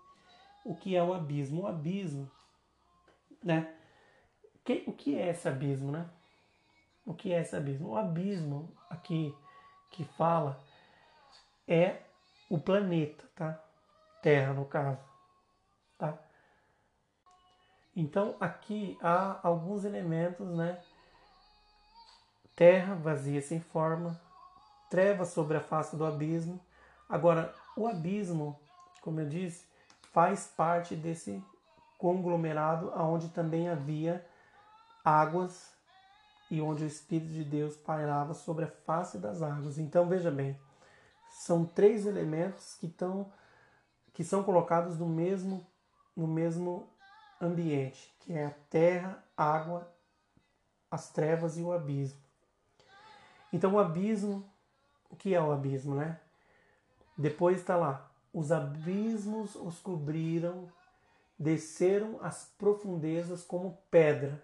o 0.64 0.74
que 0.74 0.96
é 0.96 1.02
o 1.02 1.12
abismo. 1.12 1.62
O 1.62 1.66
abismo, 1.66 2.30
né? 3.42 3.74
O 4.86 4.92
que 4.92 5.16
é 5.16 5.30
esse 5.30 5.48
abismo, 5.48 5.92
né? 5.92 6.08
O 7.04 7.14
que 7.14 7.32
é 7.32 7.40
esse 7.40 7.54
abismo? 7.54 7.90
O 7.90 7.96
abismo 7.96 8.72
aqui 8.90 9.34
que 9.96 10.04
fala 10.04 10.60
é 11.66 12.02
o 12.50 12.58
planeta, 12.58 13.24
tá? 13.34 13.58
Terra, 14.22 14.52
no 14.52 14.66
caso, 14.66 15.00
tá? 15.98 16.18
Então 17.94 18.36
aqui 18.38 18.98
há 19.02 19.40
alguns 19.42 19.84
elementos, 19.84 20.46
né? 20.54 20.82
Terra 22.54 22.94
vazia 22.94 23.40
sem 23.40 23.58
forma, 23.58 24.20
trevas 24.90 25.28
sobre 25.28 25.56
a 25.56 25.60
face 25.60 25.96
do 25.96 26.04
abismo. 26.04 26.60
Agora, 27.08 27.54
o 27.76 27.86
abismo, 27.88 28.58
como 29.00 29.20
eu 29.20 29.28
disse, 29.28 29.66
faz 30.12 30.46
parte 30.46 30.94
desse 30.94 31.42
conglomerado 31.98 32.92
aonde 32.94 33.30
também 33.30 33.68
havia 33.68 34.26
águas 35.02 35.75
e 36.50 36.60
onde 36.60 36.84
o 36.84 36.86
Espírito 36.86 37.32
de 37.32 37.44
Deus 37.44 37.76
pairava 37.76 38.34
sobre 38.34 38.64
a 38.64 38.70
face 38.70 39.18
das 39.18 39.42
águas. 39.42 39.78
Então 39.78 40.08
veja 40.08 40.30
bem, 40.30 40.58
são 41.30 41.64
três 41.64 42.06
elementos 42.06 42.74
que, 42.74 42.86
estão, 42.86 43.30
que 44.12 44.24
são 44.24 44.42
colocados 44.42 44.98
no 44.98 45.06
mesmo, 45.06 45.66
no 46.16 46.26
mesmo 46.26 46.88
ambiente, 47.40 48.14
que 48.20 48.32
é 48.32 48.46
a 48.46 48.54
terra, 48.70 49.22
água, 49.36 49.90
as 50.90 51.10
trevas 51.10 51.58
e 51.58 51.62
o 51.62 51.72
abismo. 51.72 52.18
Então 53.52 53.74
o 53.74 53.78
abismo, 53.78 54.48
o 55.10 55.16
que 55.16 55.34
é 55.34 55.40
o 55.40 55.52
abismo, 55.52 55.94
né? 55.94 56.20
Depois 57.16 57.58
está 57.58 57.76
lá, 57.76 58.10
os 58.32 58.52
abismos 58.52 59.54
os 59.54 59.78
cobriram, 59.78 60.68
desceram 61.38 62.18
as 62.22 62.44
profundezas 62.58 63.42
como 63.42 63.78
pedra. 63.90 64.42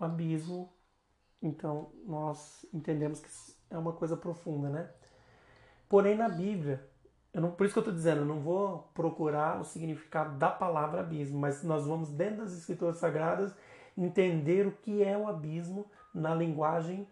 O 0.00 0.04
abismo, 0.04 0.72
então 1.40 1.92
nós 2.06 2.66
entendemos 2.72 3.20
que 3.20 3.28
é 3.70 3.78
uma 3.78 3.92
coisa 3.92 4.16
profunda, 4.16 4.68
né? 4.68 4.90
Porém, 5.88 6.16
na 6.16 6.28
Bíblia, 6.28 6.88
não, 7.32 7.52
por 7.52 7.64
isso 7.64 7.74
que 7.74 7.78
eu 7.78 7.82
estou 7.82 7.94
dizendo, 7.94 8.22
eu 8.22 8.26
não 8.26 8.40
vou 8.40 8.90
procurar 8.94 9.60
o 9.60 9.64
significado 9.64 10.36
da 10.36 10.50
palavra 10.50 11.00
abismo, 11.00 11.38
mas 11.38 11.62
nós 11.62 11.86
vamos, 11.86 12.10
dentro 12.10 12.38
das 12.38 12.52
Escrituras 12.52 12.96
Sagradas, 12.96 13.54
entender 13.96 14.66
o 14.66 14.72
que 14.72 15.02
é 15.04 15.16
o 15.16 15.28
abismo 15.28 15.88
na 16.12 16.34
linguagem 16.34 17.06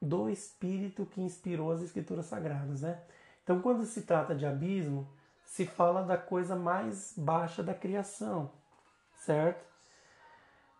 do 0.00 0.28
Espírito 0.28 1.06
que 1.06 1.20
inspirou 1.20 1.72
as 1.72 1.82
Escrituras 1.82 2.26
Sagradas. 2.26 2.82
Né? 2.82 3.02
Então, 3.42 3.60
quando 3.60 3.84
se 3.84 4.02
trata 4.02 4.34
de 4.34 4.46
abismo, 4.46 5.08
se 5.44 5.66
fala 5.66 6.02
da 6.02 6.16
coisa 6.16 6.54
mais 6.54 7.14
baixa 7.16 7.62
da 7.62 7.74
criação, 7.74 8.52
certo? 9.14 9.73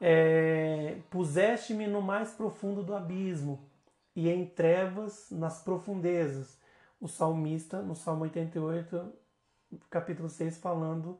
É, 0.06 0.98
Puseste-me 1.08 1.86
no 1.86 2.02
mais 2.02 2.30
profundo 2.34 2.82
do 2.82 2.94
abismo 2.94 3.58
e 4.14 4.28
em 4.28 4.44
trevas 4.44 5.30
nas 5.30 5.62
profundezas 5.62 6.60
o 7.00 7.08
salmista, 7.08 7.80
no 7.80 7.94
Salmo 7.94 8.24
88, 8.24 9.10
capítulo 9.88 10.28
6, 10.28 10.58
falando 10.58 11.18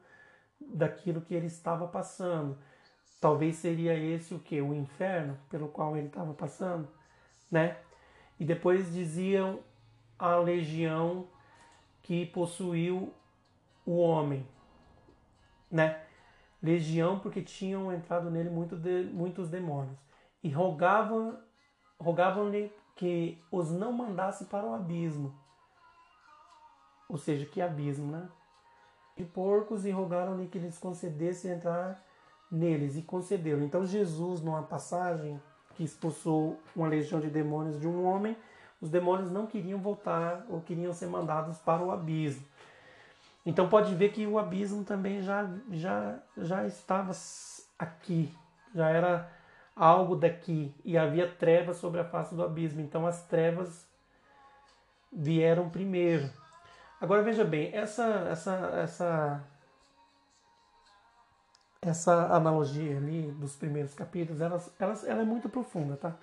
daquilo 0.61 1.21
que 1.21 1.33
ele 1.33 1.47
estava 1.47 1.87
passando. 1.87 2.59
Talvez 3.19 3.55
seria 3.55 3.97
esse 3.97 4.35
o 4.35 4.39
que? 4.39 4.61
O 4.61 4.71
inferno 4.71 5.35
pelo 5.49 5.67
qual 5.67 5.97
ele 5.97 6.05
estava 6.05 6.35
passando, 6.35 6.87
né? 7.49 7.77
E 8.39 8.45
depois 8.45 8.93
diziam 8.93 9.61
a 10.19 10.35
legião 10.35 11.27
que 12.03 12.27
possuiu 12.27 13.11
o 13.83 13.97
homem, 13.97 14.47
né? 15.71 16.04
Legião 16.65 17.19
porque 17.19 17.41
tinham 17.41 17.93
entrado 17.93 18.29
nele 18.29 18.49
muito 18.49 18.75
de, 18.75 19.03
muitos 19.03 19.49
demônios 19.49 19.99
e 20.43 20.49
rogavam 20.49 21.37
rogavam-lhe 21.99 22.71
que 22.95 23.41
os 23.51 23.71
não 23.71 23.93
mandasse 23.93 24.45
para 24.45 24.65
o 24.65 24.73
abismo 24.73 25.33
ou 27.07 27.17
seja, 27.17 27.45
que 27.45 27.61
abismo, 27.61 28.11
né? 28.11 28.27
De 29.15 29.23
porcos 29.23 29.85
e 29.85 29.91
rogaram-lhe 29.91 30.47
que 30.47 30.59
lhes 30.59 30.77
concedesse 30.77 31.47
entrar 31.47 32.03
neles, 32.51 32.95
e 32.95 33.01
concedeu. 33.01 33.61
Então 33.63 33.85
Jesus, 33.85 34.41
numa 34.41 34.63
passagem 34.63 35.41
que 35.75 35.83
expulsou 35.83 36.59
uma 36.75 36.87
legião 36.87 37.19
de 37.19 37.29
demônios 37.29 37.79
de 37.79 37.87
um 37.87 38.05
homem, 38.05 38.35
os 38.81 38.89
demônios 38.89 39.31
não 39.31 39.47
queriam 39.47 39.79
voltar 39.79 40.45
ou 40.49 40.61
queriam 40.61 40.93
ser 40.93 41.07
mandados 41.07 41.57
para 41.59 41.83
o 41.83 41.91
abismo. 41.91 42.45
Então 43.45 43.69
pode 43.69 43.93
ver 43.93 44.09
que 44.09 44.25
o 44.25 44.39
abismo 44.39 44.83
também 44.83 45.21
já, 45.21 45.47
já, 45.71 46.17
já 46.35 46.65
estava 46.65 47.11
aqui, 47.77 48.35
já 48.73 48.89
era 48.89 49.31
algo 49.75 50.15
daqui, 50.15 50.73
e 50.83 50.97
havia 50.97 51.29
trevas 51.29 51.77
sobre 51.77 52.01
a 52.01 52.05
face 52.05 52.33
do 52.33 52.43
abismo. 52.43 52.81
Então 52.81 53.05
as 53.05 53.23
trevas 53.27 53.87
vieram 55.11 55.69
primeiro. 55.69 56.29
Agora 56.99 57.21
veja 57.21 57.43
bem, 57.43 57.69
essa 57.73 58.03
essa 58.31 58.51
essa 58.81 59.43
essa 61.81 62.33
analogia 62.33 62.97
ali 62.97 63.31
dos 63.33 63.55
primeiros 63.55 63.93
capítulos, 63.93 64.41
ela, 64.41 64.63
ela, 64.79 64.93
ela 65.05 65.21
é 65.21 65.25
muito 65.25 65.47
profunda, 65.47 65.95
tá? 65.95 66.15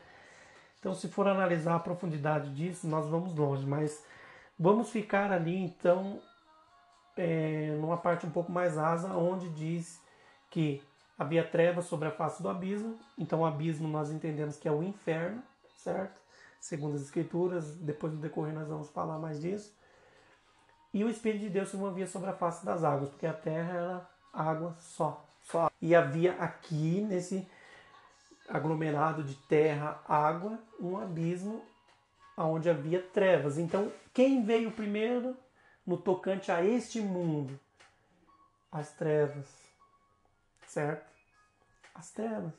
Então, 0.81 0.93
se 0.93 1.07
for 1.07 1.29
analisar 1.29 1.77
a 1.77 1.81
profundidade 1.81 2.53
disso, 2.53 2.89
nós 2.89 3.07
vamos 3.07 3.37
longe, 3.37 3.65
mas 3.65 4.05
vamos 4.59 4.91
ficar 4.91 5.31
ali 5.31 5.57
então 5.57 6.21
é, 7.17 7.77
numa 7.81 7.97
parte 7.97 8.27
um 8.27 8.31
pouco 8.31 8.51
mais 8.51 8.79
asa, 8.79 9.13
onde 9.13 9.49
diz 9.51 10.01
que 10.51 10.83
havia 11.19 11.45
trevas 11.45 11.87
sobre 11.87 12.09
a 12.09 12.11
face 12.11 12.43
do 12.43 12.49
abismo. 12.49 12.99
Então, 13.19 13.41
o 13.41 13.47
abismo 13.47 13.89
nós 13.89 14.11
entendemos 14.11 14.57
que 14.57 14.69
é 14.69 14.73
o 14.73 14.83
inferno, 14.83 15.43
certo? 15.77 16.21
Segundo 16.61 16.95
as 16.95 17.03
Escrituras, 17.03 17.75
depois 17.77 18.13
do 18.13 18.19
decorrer 18.19 18.55
nós 18.55 18.69
vamos 18.69 18.91
falar 18.91 19.19
mais 19.19 19.41
disso. 19.41 19.75
E 20.95 21.03
o 21.03 21.09
Espírito 21.09 21.43
de 21.43 21.51
Deus 21.51 21.71
se 21.71 21.77
movia 21.77 22.07
sobre 22.07 22.31
a 22.31 22.35
face 22.35 22.65
das 22.65 22.85
águas, 22.85 23.09
porque 23.09 23.27
a 23.27 23.33
terra 23.33 23.73
era 23.73 24.11
água 24.33 24.75
só, 24.79 25.25
só. 25.43 25.71
E 25.81 25.95
havia 25.95 26.35
aqui 26.35 27.01
nesse 27.01 27.47
aglomerado 28.49 29.23
de 29.23 29.35
terra, 29.35 30.01
água, 30.07 30.59
um 30.79 30.99
abismo 30.99 31.63
onde 32.37 32.69
havia 32.69 33.01
trevas. 33.01 33.59
Então, 33.59 33.91
quem 34.13 34.45
veio 34.45 34.71
primeiro 34.71 35.37
no 35.87 35.97
tocante 35.97 36.51
a 36.51 36.65
este 36.65 37.01
mundo? 37.01 37.59
As 38.71 38.93
trevas. 38.93 39.47
Certo? 40.67 41.11
As 41.95 42.11
trevas. 42.11 42.53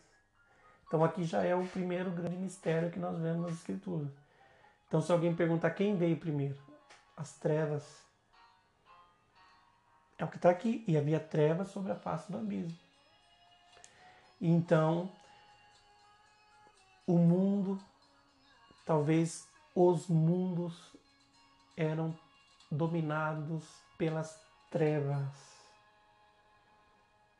Então 0.87 1.03
aqui 1.03 1.23
já 1.23 1.43
é 1.43 1.55
o 1.55 1.65
primeiro 1.67 2.11
grande 2.11 2.37
mistério 2.37 2.91
que 2.91 2.99
nós 2.99 3.17
vemos 3.19 3.47
nas 3.47 3.55
escrituras. 3.55 4.11
Então 4.87 5.01
se 5.01 5.11
alguém 5.11 5.35
perguntar 5.35 5.71
quem 5.71 5.97
veio 5.97 6.17
primeiro, 6.17 6.57
as 7.17 7.33
trevas 7.37 8.03
é 10.17 10.25
o 10.25 10.27
que 10.27 10.37
está 10.37 10.49
aqui. 10.49 10.83
E 10.87 10.97
havia 10.97 11.19
trevas 11.19 11.69
sobre 11.69 11.91
a 11.91 11.95
face 11.95 12.31
do 12.31 12.37
abismo. 12.37 12.77
Então, 14.39 15.09
o 17.07 17.17
mundo, 17.17 17.79
talvez 18.85 19.47
os 19.73 20.07
mundos 20.07 20.93
eram 21.75 22.17
dominados 22.73 23.63
pelas 23.97 24.39
trevas. 24.69 25.27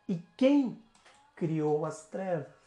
E 0.08 0.16
quem 0.38 0.82
criou 1.36 1.86
as 1.86 2.06
trevas? 2.08 2.64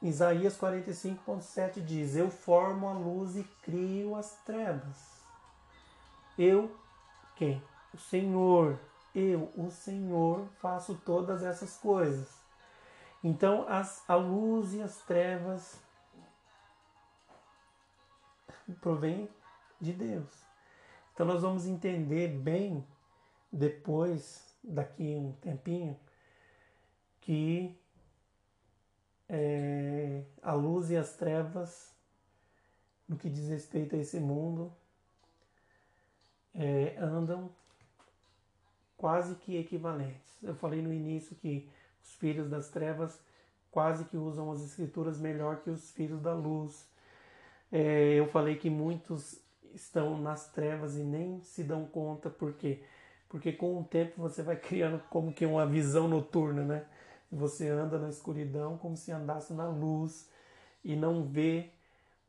Isaías 0.00 0.56
45,7 0.56 1.80
diz: 1.84 2.14
Eu 2.14 2.30
formo 2.30 2.88
a 2.88 2.92
luz 2.92 3.36
e 3.36 3.42
crio 3.62 4.14
as 4.14 4.36
trevas. 4.44 5.16
Eu, 6.38 6.70
quem? 7.34 7.62
O 7.92 7.98
Senhor. 7.98 8.78
Eu, 9.14 9.50
o 9.56 9.70
Senhor, 9.70 10.46
faço 10.60 10.94
todas 11.04 11.42
essas 11.42 11.78
coisas. 11.78 12.45
Então, 13.28 13.66
as, 13.68 14.08
a 14.08 14.14
luz 14.14 14.72
e 14.72 14.80
as 14.80 14.98
trevas 14.98 15.82
provém 18.80 19.28
de 19.80 19.92
Deus. 19.92 20.46
Então, 21.12 21.26
nós 21.26 21.42
vamos 21.42 21.66
entender 21.66 22.28
bem 22.28 22.86
depois, 23.50 24.56
daqui 24.62 25.16
um 25.16 25.32
tempinho, 25.40 25.98
que 27.20 27.76
é, 29.28 30.22
a 30.40 30.52
luz 30.52 30.92
e 30.92 30.96
as 30.96 31.16
trevas, 31.16 31.92
no 33.08 33.16
que 33.16 33.28
diz 33.28 33.48
respeito 33.48 33.96
a 33.96 33.98
esse 33.98 34.20
mundo, 34.20 34.72
é, 36.54 36.96
andam 36.96 37.50
quase 38.96 39.34
que 39.34 39.56
equivalentes. 39.56 40.40
Eu 40.44 40.54
falei 40.54 40.80
no 40.80 40.92
início 40.92 41.34
que 41.34 41.68
os 42.06 42.14
filhos 42.14 42.48
das 42.48 42.68
trevas 42.68 43.18
quase 43.70 44.04
que 44.06 44.16
usam 44.16 44.50
as 44.52 44.62
escrituras 44.62 45.18
melhor 45.18 45.60
que 45.60 45.70
os 45.70 45.90
filhos 45.90 46.20
da 46.22 46.32
luz. 46.32 46.88
É, 47.70 48.14
eu 48.14 48.26
falei 48.28 48.56
que 48.56 48.70
muitos 48.70 49.38
estão 49.74 50.18
nas 50.18 50.50
trevas 50.52 50.96
e 50.96 51.02
nem 51.02 51.42
se 51.42 51.62
dão 51.62 51.84
conta, 51.84 52.30
por 52.30 52.54
quê? 52.54 52.82
Porque 53.28 53.52
com 53.52 53.78
o 53.78 53.84
tempo 53.84 54.22
você 54.22 54.42
vai 54.42 54.56
criando 54.56 55.02
como 55.10 55.32
que 55.32 55.44
uma 55.44 55.66
visão 55.66 56.08
noturna, 56.08 56.64
né? 56.64 56.86
Você 57.30 57.68
anda 57.68 57.98
na 57.98 58.08
escuridão 58.08 58.78
como 58.78 58.96
se 58.96 59.10
andasse 59.10 59.52
na 59.52 59.68
luz 59.68 60.30
e 60.84 60.94
não 60.94 61.24
vê 61.24 61.70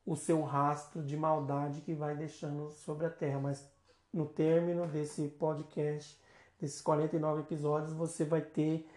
o 0.06 0.16
seu 0.16 0.42
rastro 0.42 1.04
de 1.04 1.16
maldade 1.16 1.82
que 1.82 1.94
vai 1.94 2.16
deixando 2.16 2.72
sobre 2.72 3.06
a 3.06 3.10
terra. 3.10 3.40
Mas 3.40 3.66
no 4.12 4.26
término 4.26 4.88
desse 4.88 5.28
podcast, 5.28 6.20
desses 6.60 6.82
49 6.82 7.42
episódios, 7.42 7.94
você 7.94 8.26
vai 8.26 8.42
ter 8.42 8.90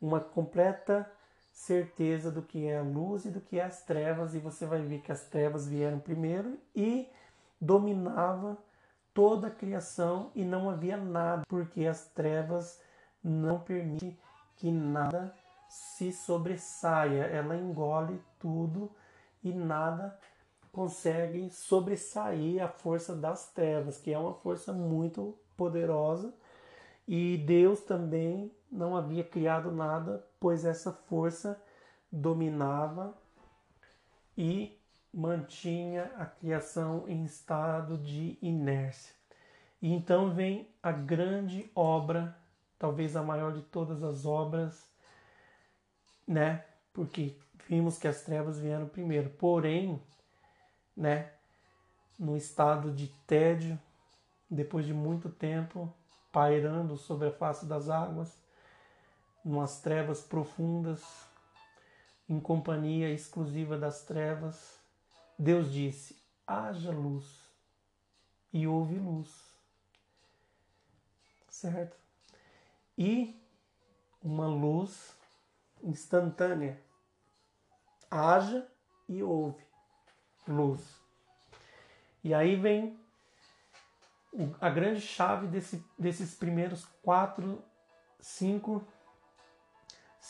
uma 0.00 0.20
completa 0.20 1.10
certeza 1.52 2.30
do 2.30 2.42
que 2.42 2.66
é 2.66 2.78
a 2.78 2.82
luz 2.82 3.24
e 3.24 3.30
do 3.30 3.40
que 3.40 3.58
é 3.58 3.64
as 3.64 3.82
trevas, 3.82 4.34
e 4.34 4.38
você 4.38 4.64
vai 4.64 4.80
ver 4.80 5.00
que 5.00 5.10
as 5.10 5.24
trevas 5.26 5.66
vieram 5.66 5.98
primeiro 5.98 6.58
e 6.74 7.08
dominava 7.60 8.56
toda 9.12 9.48
a 9.48 9.50
criação 9.50 10.30
e 10.34 10.44
não 10.44 10.70
havia 10.70 10.96
nada, 10.96 11.42
porque 11.48 11.84
as 11.86 12.06
trevas 12.10 12.80
não 13.22 13.58
permitem 13.58 14.16
que 14.56 14.70
nada 14.70 15.34
se 15.68 16.12
sobressaia, 16.12 17.24
ela 17.24 17.56
engole 17.56 18.22
tudo 18.38 18.90
e 19.42 19.52
nada 19.52 20.18
consegue 20.72 21.50
sobressair 21.50 22.62
a 22.62 22.68
força 22.68 23.14
das 23.14 23.50
trevas, 23.52 23.98
que 23.98 24.12
é 24.12 24.18
uma 24.18 24.34
força 24.34 24.72
muito 24.72 25.36
poderosa. 25.56 26.32
E 27.06 27.38
Deus 27.38 27.80
também 27.80 28.52
não 28.70 28.96
havia 28.96 29.24
criado 29.24 29.70
nada, 29.72 30.24
pois 30.38 30.64
essa 30.64 30.92
força 30.92 31.60
dominava 32.10 33.16
e 34.36 34.78
mantinha 35.12 36.10
a 36.16 36.26
criação 36.26 37.04
em 37.08 37.24
estado 37.24 37.98
de 37.98 38.38
inércia. 38.40 39.14
E 39.80 39.92
então 39.92 40.32
vem 40.32 40.68
a 40.82 40.92
grande 40.92 41.70
obra, 41.74 42.36
talvez 42.78 43.16
a 43.16 43.22
maior 43.22 43.52
de 43.52 43.62
todas 43.62 44.02
as 44.02 44.26
obras 44.26 44.88
né? 46.28 46.62
Porque 46.92 47.34
vimos 47.66 47.98
que 47.98 48.06
as 48.06 48.20
trevas 48.22 48.58
vieram 48.58 48.86
primeiro. 48.86 49.30
Porém, 49.30 50.00
né, 50.94 51.32
no 52.18 52.36
estado 52.36 52.92
de 52.92 53.08
tédio, 53.26 53.78
depois 54.50 54.84
de 54.84 54.92
muito 54.92 55.30
tempo 55.30 55.92
pairando 56.30 56.96
sobre 56.98 57.28
a 57.28 57.32
face 57.32 57.64
das 57.64 57.88
águas, 57.88 58.36
numas 59.44 59.80
trevas 59.80 60.20
profundas, 60.20 61.02
em 62.28 62.38
companhia 62.38 63.10
exclusiva 63.10 63.78
das 63.78 64.04
trevas, 64.04 64.78
Deus 65.38 65.72
disse: 65.72 66.20
haja 66.46 66.90
luz, 66.90 67.24
e 68.52 68.66
houve 68.66 68.98
luz. 68.98 69.28
Certo? 71.48 71.96
E 72.96 73.40
uma 74.22 74.46
luz 74.46 75.16
instantânea. 75.82 76.80
Haja 78.10 78.66
e 79.08 79.22
ouve 79.22 79.62
luz. 80.46 80.80
E 82.24 82.34
aí 82.34 82.56
vem 82.56 82.98
a 84.60 84.70
grande 84.70 85.00
chave 85.00 85.46
desse, 85.46 85.84
desses 85.98 86.34
primeiros 86.34 86.84
quatro, 87.02 87.62
cinco, 88.20 88.86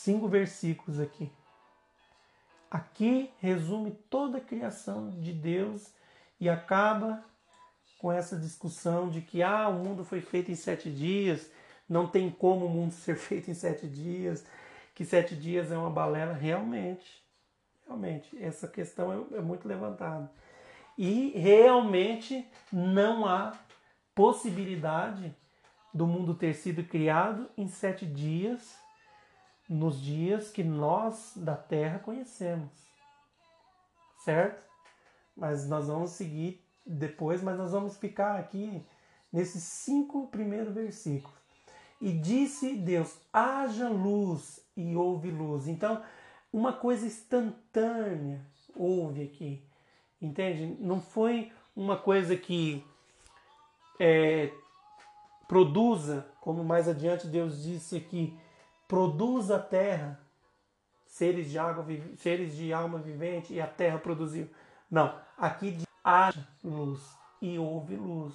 cinco 0.08 0.26
versículos 0.26 0.98
aqui. 0.98 1.30
Aqui 2.70 3.30
resume 3.40 3.90
toda 4.08 4.38
a 4.38 4.40
criação 4.40 5.10
de 5.10 5.34
Deus 5.34 5.92
e 6.40 6.48
acaba 6.48 7.22
com 7.98 8.10
essa 8.10 8.34
discussão 8.34 9.10
de 9.10 9.20
que 9.20 9.42
ah, 9.42 9.68
o 9.68 9.74
mundo 9.74 10.06
foi 10.06 10.22
feito 10.22 10.50
em 10.50 10.54
sete 10.54 10.90
dias, 10.90 11.50
não 11.86 12.06
tem 12.06 12.30
como 12.30 12.64
o 12.64 12.70
mundo 12.70 12.92
ser 13.04 13.16
feito 13.16 13.50
em 13.50 13.54
sete 13.54 13.86
dias, 13.86 14.46
que 14.94 15.04
sete 15.04 15.36
dias 15.36 15.70
é 15.70 15.76
uma 15.76 15.90
balela, 15.90 16.32
realmente, 16.32 17.22
realmente, 17.86 18.34
essa 18.42 18.66
questão 18.66 19.12
é, 19.12 19.36
é 19.36 19.40
muito 19.42 19.68
levantada. 19.68 20.32
E 20.96 21.38
realmente 21.38 22.48
não 22.72 23.26
há 23.26 23.52
possibilidade 24.14 25.36
do 25.92 26.06
mundo 26.06 26.34
ter 26.34 26.54
sido 26.54 26.82
criado 26.82 27.50
em 27.58 27.68
sete 27.68 28.06
dias, 28.06 28.87
nos 29.68 30.00
dias 30.00 30.50
que 30.50 30.64
nós 30.64 31.32
da 31.36 31.56
Terra 31.56 31.98
conhecemos. 31.98 32.70
Certo? 34.24 34.62
Mas 35.36 35.68
nós 35.68 35.86
vamos 35.86 36.10
seguir 36.10 36.64
depois, 36.86 37.42
mas 37.42 37.56
nós 37.56 37.72
vamos 37.72 37.96
ficar 37.96 38.38
aqui 38.38 38.84
nesses 39.32 39.62
cinco 39.62 40.26
primeiros 40.28 40.74
versículos. 40.74 41.36
E 42.00 42.12
disse 42.12 42.74
Deus: 42.74 43.18
haja 43.32 43.88
luz, 43.88 44.60
e 44.76 44.96
houve 44.96 45.30
luz. 45.30 45.66
Então, 45.66 46.02
uma 46.52 46.72
coisa 46.72 47.06
instantânea 47.06 48.40
houve 48.74 49.22
aqui. 49.24 49.62
Entende? 50.20 50.76
Não 50.80 51.00
foi 51.00 51.52
uma 51.76 51.96
coisa 51.96 52.36
que 52.36 52.84
é, 54.00 54.52
produza, 55.46 56.26
como 56.40 56.64
mais 56.64 56.88
adiante 56.88 57.26
Deus 57.26 57.62
disse 57.62 57.96
aqui, 57.96 58.38
produza 58.88 59.56
a 59.56 59.60
terra, 59.60 60.18
seres 61.06 61.50
de 61.50 61.58
água, 61.58 61.84
seres 62.16 62.56
de 62.56 62.72
alma 62.72 62.98
vivente, 62.98 63.52
e 63.52 63.60
a 63.60 63.66
terra 63.66 63.98
produziu. 63.98 64.50
Não, 64.90 65.14
aqui 65.36 65.78
haja 66.02 66.48
luz 66.64 67.16
e 67.40 67.58
houve 67.58 67.94
luz. 67.94 68.34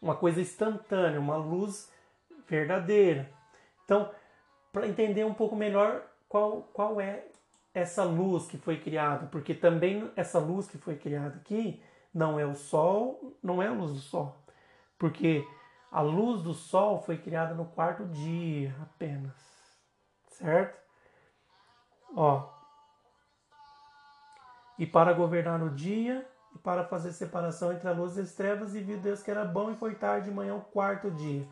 Uma 0.00 0.16
coisa 0.16 0.40
instantânea, 0.40 1.20
uma 1.20 1.36
luz 1.36 1.92
verdadeira. 2.48 3.30
Então, 3.84 4.10
para 4.72 4.88
entender 4.88 5.24
um 5.24 5.34
pouco 5.34 5.54
melhor 5.54 6.02
qual, 6.28 6.62
qual 6.72 7.00
é 7.00 7.24
essa 7.74 8.02
luz 8.02 8.46
que 8.46 8.56
foi 8.56 8.80
criada, 8.80 9.26
porque 9.26 9.54
também 9.54 10.10
essa 10.16 10.38
luz 10.38 10.66
que 10.66 10.78
foi 10.78 10.96
criada 10.96 11.36
aqui 11.36 11.82
não 12.12 12.38
é 12.38 12.44
o 12.44 12.54
sol, 12.54 13.36
não 13.42 13.62
é 13.62 13.68
a 13.68 13.72
luz 13.72 13.92
do 13.92 13.98
sol, 13.98 14.36
porque 14.98 15.46
a 15.90 16.00
luz 16.00 16.42
do 16.42 16.52
sol 16.54 17.02
foi 17.02 17.18
criada 17.18 17.54
no 17.54 17.64
quarto 17.64 18.04
dia 18.06 18.74
apenas, 18.82 19.34
certo? 20.40 20.78
Ó, 22.16 22.48
e 24.78 24.86
para 24.86 25.12
governar 25.12 25.62
o 25.62 25.70
dia 25.70 26.26
e 26.54 26.58
para 26.58 26.84
fazer 26.84 27.12
separação 27.12 27.72
entre 27.72 27.88
a 27.88 27.92
luz 27.92 28.16
e 28.16 28.20
as 28.22 28.32
trevas, 28.32 28.74
e 28.74 28.80
viu 28.80 28.98
Deus 28.98 29.22
que 29.22 29.30
era 29.30 29.44
bom 29.44 29.70
e 29.70 29.76
foi 29.76 29.94
tarde 29.94 30.28
de 30.28 30.34
manhã 30.34 30.56
o 30.56 30.62
quarto 30.62 31.10
dia. 31.10 31.46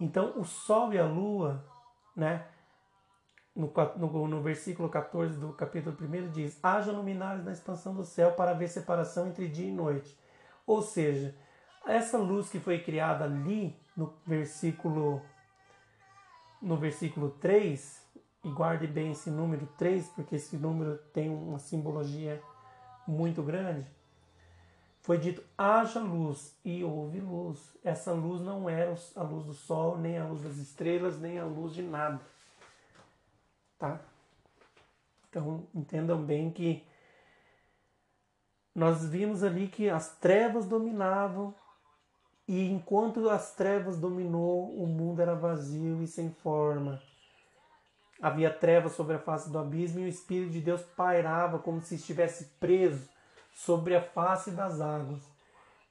Então 0.00 0.38
o 0.38 0.44
sol 0.44 0.92
e 0.92 0.98
a 0.98 1.04
lua 1.04 1.64
né? 2.14 2.46
No, 3.54 3.70
no, 3.96 4.28
no, 4.28 4.42
versículo 4.42 4.88
14 4.88 5.38
do 5.38 5.52
capítulo 5.52 5.96
1 6.00 6.30
diz: 6.30 6.58
Haja 6.62 6.90
luminares 6.90 7.44
na 7.44 7.52
expansão 7.52 7.94
do 7.94 8.04
céu 8.04 8.32
para 8.32 8.54
ver 8.54 8.68
separação 8.68 9.26
entre 9.26 9.48
dia 9.48 9.68
e 9.68 9.72
noite. 9.72 10.18
Ou 10.66 10.80
seja, 10.80 11.36
essa 11.86 12.16
luz 12.16 12.48
que 12.48 12.58
foi 12.58 12.82
criada 12.82 13.24
ali 13.24 13.76
no 13.96 14.14
versículo 14.24 15.20
no 16.62 16.76
versículo 16.76 17.30
3 17.30 18.01
e 18.44 18.50
guarde 18.50 18.86
bem 18.86 19.12
esse 19.12 19.30
número 19.30 19.66
3, 19.78 20.08
porque 20.10 20.36
esse 20.36 20.56
número 20.56 20.98
tem 21.12 21.28
uma 21.28 21.58
simbologia 21.58 22.42
muito 23.06 23.42
grande. 23.42 23.86
Foi 25.00 25.18
dito: 25.18 25.42
haja 25.56 26.00
luz 26.00 26.56
e 26.64 26.82
houve 26.82 27.20
luz. 27.20 27.76
Essa 27.84 28.12
luz 28.12 28.40
não 28.40 28.68
era 28.68 28.94
a 29.16 29.22
luz 29.22 29.44
do 29.44 29.52
sol, 29.52 29.98
nem 29.98 30.18
a 30.18 30.24
luz 30.24 30.42
das 30.42 30.56
estrelas, 30.56 31.20
nem 31.20 31.38
a 31.38 31.44
luz 31.44 31.74
de 31.74 31.82
nada. 31.82 32.20
Tá? 33.78 34.00
Então 35.28 35.66
entendam 35.74 36.22
bem 36.22 36.50
que 36.50 36.84
nós 38.74 39.04
vimos 39.04 39.42
ali 39.42 39.68
que 39.68 39.88
as 39.88 40.16
trevas 40.16 40.66
dominavam 40.66 41.54
e 42.46 42.70
enquanto 42.70 43.28
as 43.28 43.54
trevas 43.54 43.98
dominou, 43.98 44.70
o 44.70 44.86
mundo 44.86 45.20
era 45.20 45.34
vazio 45.34 46.02
e 46.02 46.06
sem 46.06 46.30
forma. 46.30 47.00
Havia 48.22 48.52
trevas 48.52 48.92
sobre 48.92 49.16
a 49.16 49.18
face 49.18 49.50
do 49.50 49.58
abismo 49.58 49.98
e 49.98 50.04
o 50.04 50.08
Espírito 50.08 50.52
de 50.52 50.60
Deus 50.60 50.80
pairava 50.80 51.58
como 51.58 51.80
se 51.80 51.96
estivesse 51.96 52.44
preso 52.60 53.08
sobre 53.52 53.96
a 53.96 54.00
face 54.00 54.52
das 54.52 54.80
águas. 54.80 55.20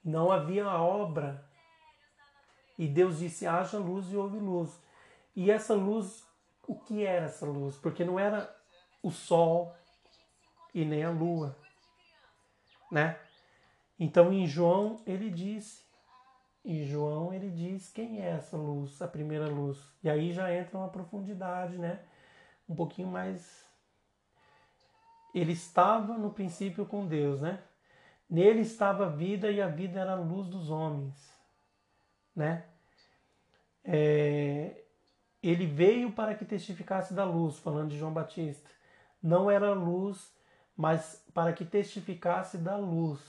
Não 0.02 0.32
havia 0.32 0.66
obra. 0.66 1.44
E 2.78 2.88
Deus 2.88 3.18
disse: 3.18 3.46
haja 3.46 3.76
luz 3.78 4.10
e 4.10 4.16
houve 4.16 4.38
luz. 4.38 4.70
E 5.36 5.50
essa 5.50 5.74
luz, 5.74 6.26
o 6.66 6.74
que 6.74 7.04
era 7.04 7.26
essa 7.26 7.44
luz? 7.44 7.76
Porque 7.76 8.02
não 8.02 8.18
era 8.18 8.50
o 9.02 9.10
sol 9.10 9.74
e 10.72 10.86
nem 10.86 11.04
a 11.04 11.10
lua, 11.10 11.54
né? 12.90 13.18
Então 14.00 14.32
em 14.32 14.46
João 14.46 15.02
ele 15.06 15.28
disse, 15.28 15.84
em 16.64 16.84
João 16.86 17.32
ele 17.32 17.50
diz 17.50 17.90
quem 17.90 18.22
é 18.22 18.30
essa 18.30 18.56
luz, 18.56 19.02
a 19.02 19.08
primeira 19.08 19.48
luz. 19.48 19.78
E 20.02 20.08
aí 20.08 20.32
já 20.32 20.50
entra 20.54 20.78
uma 20.78 20.88
profundidade, 20.88 21.76
né? 21.76 22.00
Um 22.68 22.74
pouquinho 22.74 23.08
mais 23.08 23.62
ele 25.34 25.52
estava 25.52 26.18
no 26.18 26.30
princípio 26.30 26.84
com 26.84 27.06
Deus, 27.06 27.40
né? 27.40 27.60
Nele 28.28 28.60
estava 28.60 29.06
a 29.06 29.08
vida 29.08 29.50
e 29.50 29.60
a 29.60 29.68
vida 29.68 30.00
era 30.00 30.12
a 30.12 30.20
luz 30.20 30.48
dos 30.48 30.70
homens, 30.70 31.14
né? 32.34 32.64
É, 33.84 34.84
ele 35.42 35.66
veio 35.66 36.12
para 36.12 36.34
que 36.34 36.44
testificasse 36.44 37.14
da 37.14 37.24
luz, 37.24 37.58
falando 37.58 37.90
de 37.90 37.98
João 37.98 38.12
Batista. 38.12 38.70
Não 39.22 39.50
era 39.50 39.72
luz, 39.72 40.32
mas 40.76 41.24
para 41.34 41.52
que 41.52 41.64
testificasse 41.64 42.58
da 42.58 42.76
luz. 42.76 43.20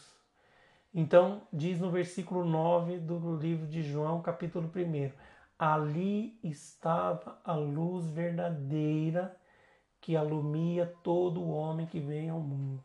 Então, 0.93 1.41
diz 1.51 1.79
no 1.79 1.89
versículo 1.89 2.45
9 2.45 2.99
do 2.99 3.35
livro 3.37 3.65
de 3.65 3.81
João, 3.81 4.21
capítulo 4.21 4.69
1: 4.73 5.11
Ali 5.57 6.37
estava 6.43 7.39
a 7.43 7.53
luz 7.53 8.09
verdadeira 8.09 9.37
que 10.01 10.17
alumia 10.17 10.93
todo 11.01 11.41
o 11.41 11.49
homem 11.49 11.85
que 11.85 11.99
vem 11.99 12.29
ao 12.29 12.39
mundo. 12.39 12.83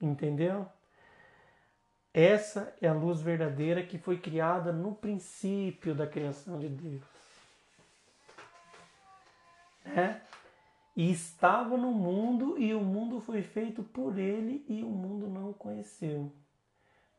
Entendeu? 0.00 0.66
Essa 2.12 2.74
é 2.80 2.88
a 2.88 2.92
luz 2.92 3.20
verdadeira 3.20 3.82
que 3.82 3.96
foi 3.96 4.18
criada 4.18 4.72
no 4.72 4.94
princípio 4.94 5.94
da 5.94 6.06
criação 6.06 6.58
de 6.58 6.68
Deus. 6.68 7.02
Né? 9.84 10.20
E 10.94 11.10
estava 11.10 11.76
no 11.76 11.90
mundo, 11.90 12.58
e 12.58 12.74
o 12.74 12.80
mundo 12.80 13.20
foi 13.20 13.42
feito 13.42 13.82
por 13.82 14.18
ele, 14.18 14.64
e 14.68 14.82
o 14.82 14.90
mundo 14.90 15.26
não 15.28 15.50
o 15.50 15.54
conheceu. 15.54 16.30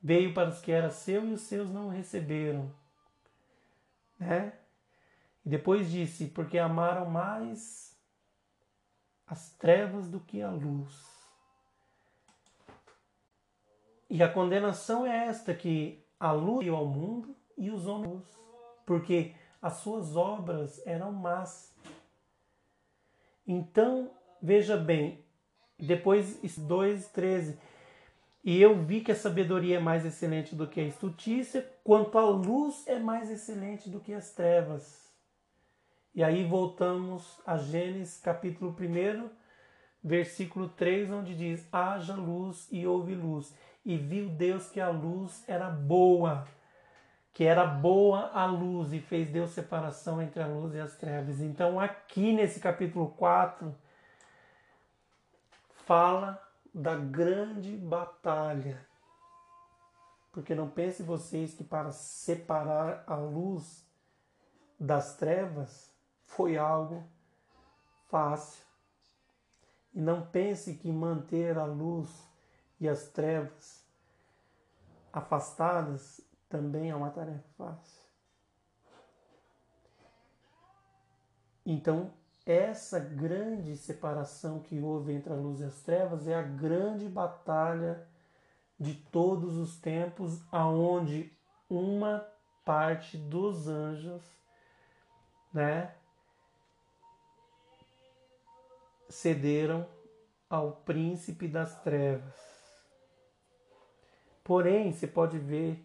Veio 0.01 0.33
para 0.33 0.49
os 0.49 0.59
que 0.59 0.71
era 0.71 0.91
seu, 0.91 1.25
e 1.25 1.33
os 1.33 1.41
seus 1.41 1.71
não 1.71 1.87
o 1.87 1.89
receberam. 1.89 2.71
Né? 4.23 4.53
E 5.45 5.49
depois 5.49 5.91
disse: 5.91 6.27
Porque 6.27 6.57
amaram 6.57 7.09
mais 7.09 7.97
as 9.27 9.51
trevas 9.57 10.07
do 10.07 10.19
que 10.19 10.41
a 10.41 10.49
luz. 10.49 11.13
E 14.09 14.21
a 14.21 14.31
condenação 14.31 15.05
é 15.05 15.27
esta 15.27 15.53
que 15.53 16.05
a 16.19 16.31
luz 16.31 16.59
veio 16.59 16.75
ao 16.75 16.85
mundo 16.85 17.35
e 17.57 17.69
os 17.69 17.87
homens, 17.87 18.23
porque 18.85 19.33
as 19.61 19.73
suas 19.77 20.15
obras 20.15 20.85
eram 20.85 21.11
más. 21.11 21.75
Então, 23.45 24.11
veja 24.41 24.77
bem, 24.77 25.25
depois 25.77 26.39
2:13 26.59 27.57
e 28.43 28.61
eu 28.61 28.83
vi 28.83 28.99
que 28.99 29.11
a 29.11 29.15
sabedoria 29.15 29.77
é 29.77 29.79
mais 29.79 30.05
excelente 30.05 30.53
do 30.53 30.67
que 30.67 30.81
a 30.81 30.83
estutícia, 30.83 31.65
quanto 31.81 32.17
a 32.17 32.25
luz 32.25 32.85
é 32.87 32.99
mais 32.99 33.31
excelente 33.31 33.89
do 33.89 34.01
que 34.01 34.13
as 34.13 34.31
trevas. 34.31 35.09
E 36.13 36.21
aí 36.21 36.43
voltamos 36.43 37.39
a 37.47 37.57
Gênesis 37.57 38.19
capítulo 38.19 38.75
1, 38.77 39.29
versículo 40.03 40.67
3, 40.67 41.09
onde 41.09 41.35
diz: 41.35 41.65
haja 41.71 42.15
luz 42.15 42.67
e 42.69 42.85
houve 42.85 43.15
luz. 43.15 43.55
E 43.85 43.97
viu 43.97 44.27
Deus 44.29 44.69
que 44.69 44.81
a 44.81 44.89
luz 44.89 45.43
era 45.47 45.69
boa, 45.69 46.45
que 47.33 47.45
era 47.45 47.65
boa 47.65 48.29
a 48.33 48.45
luz, 48.45 48.91
e 48.91 48.99
fez 48.99 49.29
Deus 49.29 49.51
separação 49.51 50.21
entre 50.21 50.43
a 50.43 50.47
luz 50.47 50.73
e 50.75 50.81
as 50.81 50.95
trevas. 50.97 51.39
Então, 51.39 51.79
aqui 51.79 52.33
nesse 52.33 52.59
capítulo 52.59 53.07
4, 53.11 53.73
fala 55.85 56.52
da 56.73 56.95
grande 56.95 57.77
batalha. 57.77 58.85
Porque 60.31 60.55
não 60.55 60.69
pense 60.69 61.03
vocês 61.03 61.53
que 61.53 61.63
para 61.63 61.91
separar 61.91 63.03
a 63.05 63.15
luz 63.15 63.85
das 64.79 65.15
trevas 65.15 65.93
foi 66.25 66.57
algo 66.57 67.03
fácil. 68.09 68.63
E 69.93 70.01
não 70.01 70.25
pense 70.25 70.75
que 70.75 70.91
manter 70.91 71.57
a 71.57 71.65
luz 71.65 72.09
e 72.79 72.89
as 72.89 73.07
trevas 73.09 73.85
afastadas 75.11 76.19
também 76.49 76.89
é 76.89 76.95
uma 76.95 77.11
tarefa 77.11 77.47
fácil. 77.55 78.03
Então, 81.65 82.11
essa 82.45 82.99
grande 82.99 83.77
separação 83.77 84.59
que 84.59 84.79
houve 84.79 85.13
entre 85.13 85.31
a 85.31 85.35
luz 85.35 85.61
e 85.61 85.63
as 85.63 85.81
trevas 85.81 86.27
é 86.27 86.35
a 86.35 86.41
grande 86.41 87.07
batalha 87.07 88.05
de 88.79 88.95
todos 88.95 89.55
os 89.55 89.77
tempos, 89.79 90.41
aonde 90.51 91.31
uma 91.69 92.25
parte 92.65 93.17
dos 93.17 93.67
anjos, 93.67 94.21
né, 95.53 95.93
cederam 99.09 99.87
ao 100.49 100.71
príncipe 100.71 101.47
das 101.47 101.81
trevas. 101.81 102.33
Porém, 104.43 104.91
você 104.91 105.07
pode 105.07 105.37
ver 105.37 105.83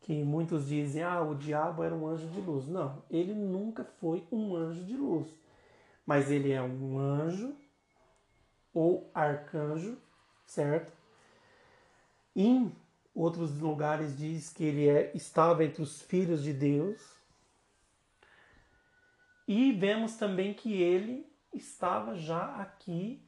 que 0.00 0.24
muitos 0.24 0.68
dizem: 0.68 1.02
ah, 1.02 1.20
o 1.20 1.34
diabo 1.34 1.82
era 1.82 1.94
um 1.94 2.06
anjo 2.06 2.28
de 2.28 2.40
luz. 2.40 2.66
Não, 2.66 3.02
ele 3.10 3.34
nunca 3.34 3.84
foi 3.84 4.26
um 4.32 4.54
anjo 4.56 4.84
de 4.84 4.96
luz. 4.96 5.39
Mas 6.04 6.30
ele 6.30 6.52
é 6.52 6.62
um 6.62 6.98
anjo 6.98 7.56
ou 8.72 9.10
arcanjo, 9.14 9.98
certo? 10.46 10.92
Em 12.34 12.74
outros 13.14 13.58
lugares 13.58 14.16
diz 14.16 14.50
que 14.50 14.64
ele 14.64 14.88
é, 14.88 15.14
estava 15.14 15.64
entre 15.64 15.82
os 15.82 16.00
filhos 16.02 16.42
de 16.42 16.52
Deus. 16.52 17.00
E 19.46 19.72
vemos 19.72 20.16
também 20.16 20.54
que 20.54 20.80
ele 20.80 21.28
estava 21.52 22.14
já 22.14 22.56
aqui, 22.56 23.20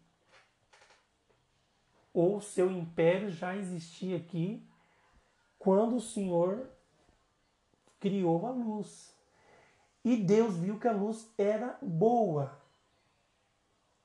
ou 2.15 2.41
seu 2.41 2.71
império 2.71 3.31
já 3.31 3.57
existia 3.57 4.17
aqui, 4.17 4.65
quando 5.59 5.97
o 5.97 6.01
Senhor 6.01 6.71
criou 7.99 8.47
a 8.47 8.51
luz. 8.51 9.13
E 10.05 10.17
Deus 10.17 10.57
viu 10.57 10.79
que 10.79 10.89
a 10.89 10.93
luz 10.93 11.33
era 11.39 11.79
boa. 11.81 12.62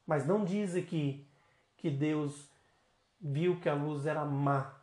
Mas 0.07 0.25
não 0.25 0.45
diz 0.45 0.73
aqui 0.73 1.27
que 1.75 1.91
Deus 1.91 2.49
viu 3.19 3.59
que 3.59 3.67
a 3.67 3.75
luz 3.75 4.05
era 4.05 4.23
má. 4.23 4.73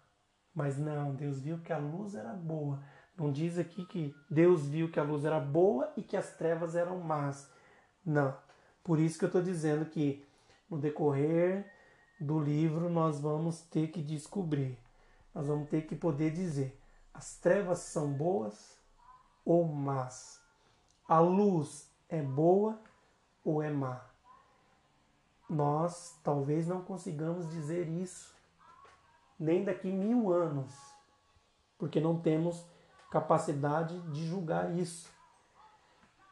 Mas 0.54 0.78
não, 0.78 1.14
Deus 1.14 1.40
viu 1.40 1.58
que 1.58 1.72
a 1.72 1.78
luz 1.78 2.14
era 2.14 2.34
boa. 2.34 2.80
Não 3.16 3.32
diz 3.32 3.58
aqui 3.58 3.86
que 3.86 4.14
Deus 4.30 4.66
viu 4.66 4.90
que 4.90 5.00
a 5.00 5.02
luz 5.02 5.24
era 5.24 5.40
boa 5.40 5.92
e 5.96 6.02
que 6.02 6.16
as 6.16 6.36
trevas 6.36 6.76
eram 6.76 7.00
más. 7.00 7.50
Não. 8.04 8.36
Por 8.82 8.98
isso 9.00 9.18
que 9.18 9.24
eu 9.24 9.28
estou 9.28 9.42
dizendo 9.42 9.86
que 9.86 10.22
no 10.68 10.78
decorrer 10.78 11.72
do 12.20 12.38
livro 12.38 12.88
nós 12.90 13.20
vamos 13.20 13.62
ter 13.62 13.88
que 13.88 14.02
descobrir, 14.02 14.78
nós 15.34 15.46
vamos 15.46 15.68
ter 15.68 15.86
que 15.86 15.96
poder 15.96 16.30
dizer: 16.30 16.78
as 17.12 17.36
trevas 17.38 17.78
são 17.78 18.12
boas 18.12 18.78
ou 19.44 19.64
más? 19.66 20.40
A 21.08 21.18
luz 21.18 21.90
é 22.08 22.20
boa 22.20 22.80
ou 23.42 23.62
é 23.62 23.70
má? 23.70 24.13
Nós 25.48 26.18
talvez 26.22 26.66
não 26.66 26.82
consigamos 26.82 27.48
dizer 27.50 27.88
isso 27.88 28.34
nem 29.38 29.64
daqui 29.64 29.90
mil 29.90 30.32
anos, 30.32 30.72
porque 31.76 32.00
não 32.00 32.18
temos 32.20 32.66
capacidade 33.10 34.00
de 34.10 34.26
julgar 34.26 34.74
isso. 34.76 35.12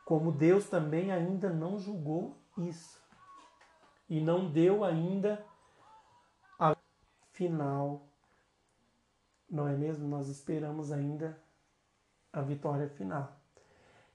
Como 0.05 0.33
Deus 0.33 0.68
também 0.68 1.12
ainda 1.12 1.51
não 1.51 1.79
julgou 1.79 2.37
isso. 2.59 3.01
E 4.09 4.20
não 4.20 4.51
deu 4.51 4.85
ainda 4.85 5.44
a 6.59 6.77
final. 7.33 8.09
Não 9.48 9.68
é 9.68 9.77
mesmo? 9.77 10.09
Nós 10.09 10.29
esperamos 10.29 10.90
ainda 10.90 11.40
a 12.33 12.40
vitória 12.40 12.88
final. 12.88 13.37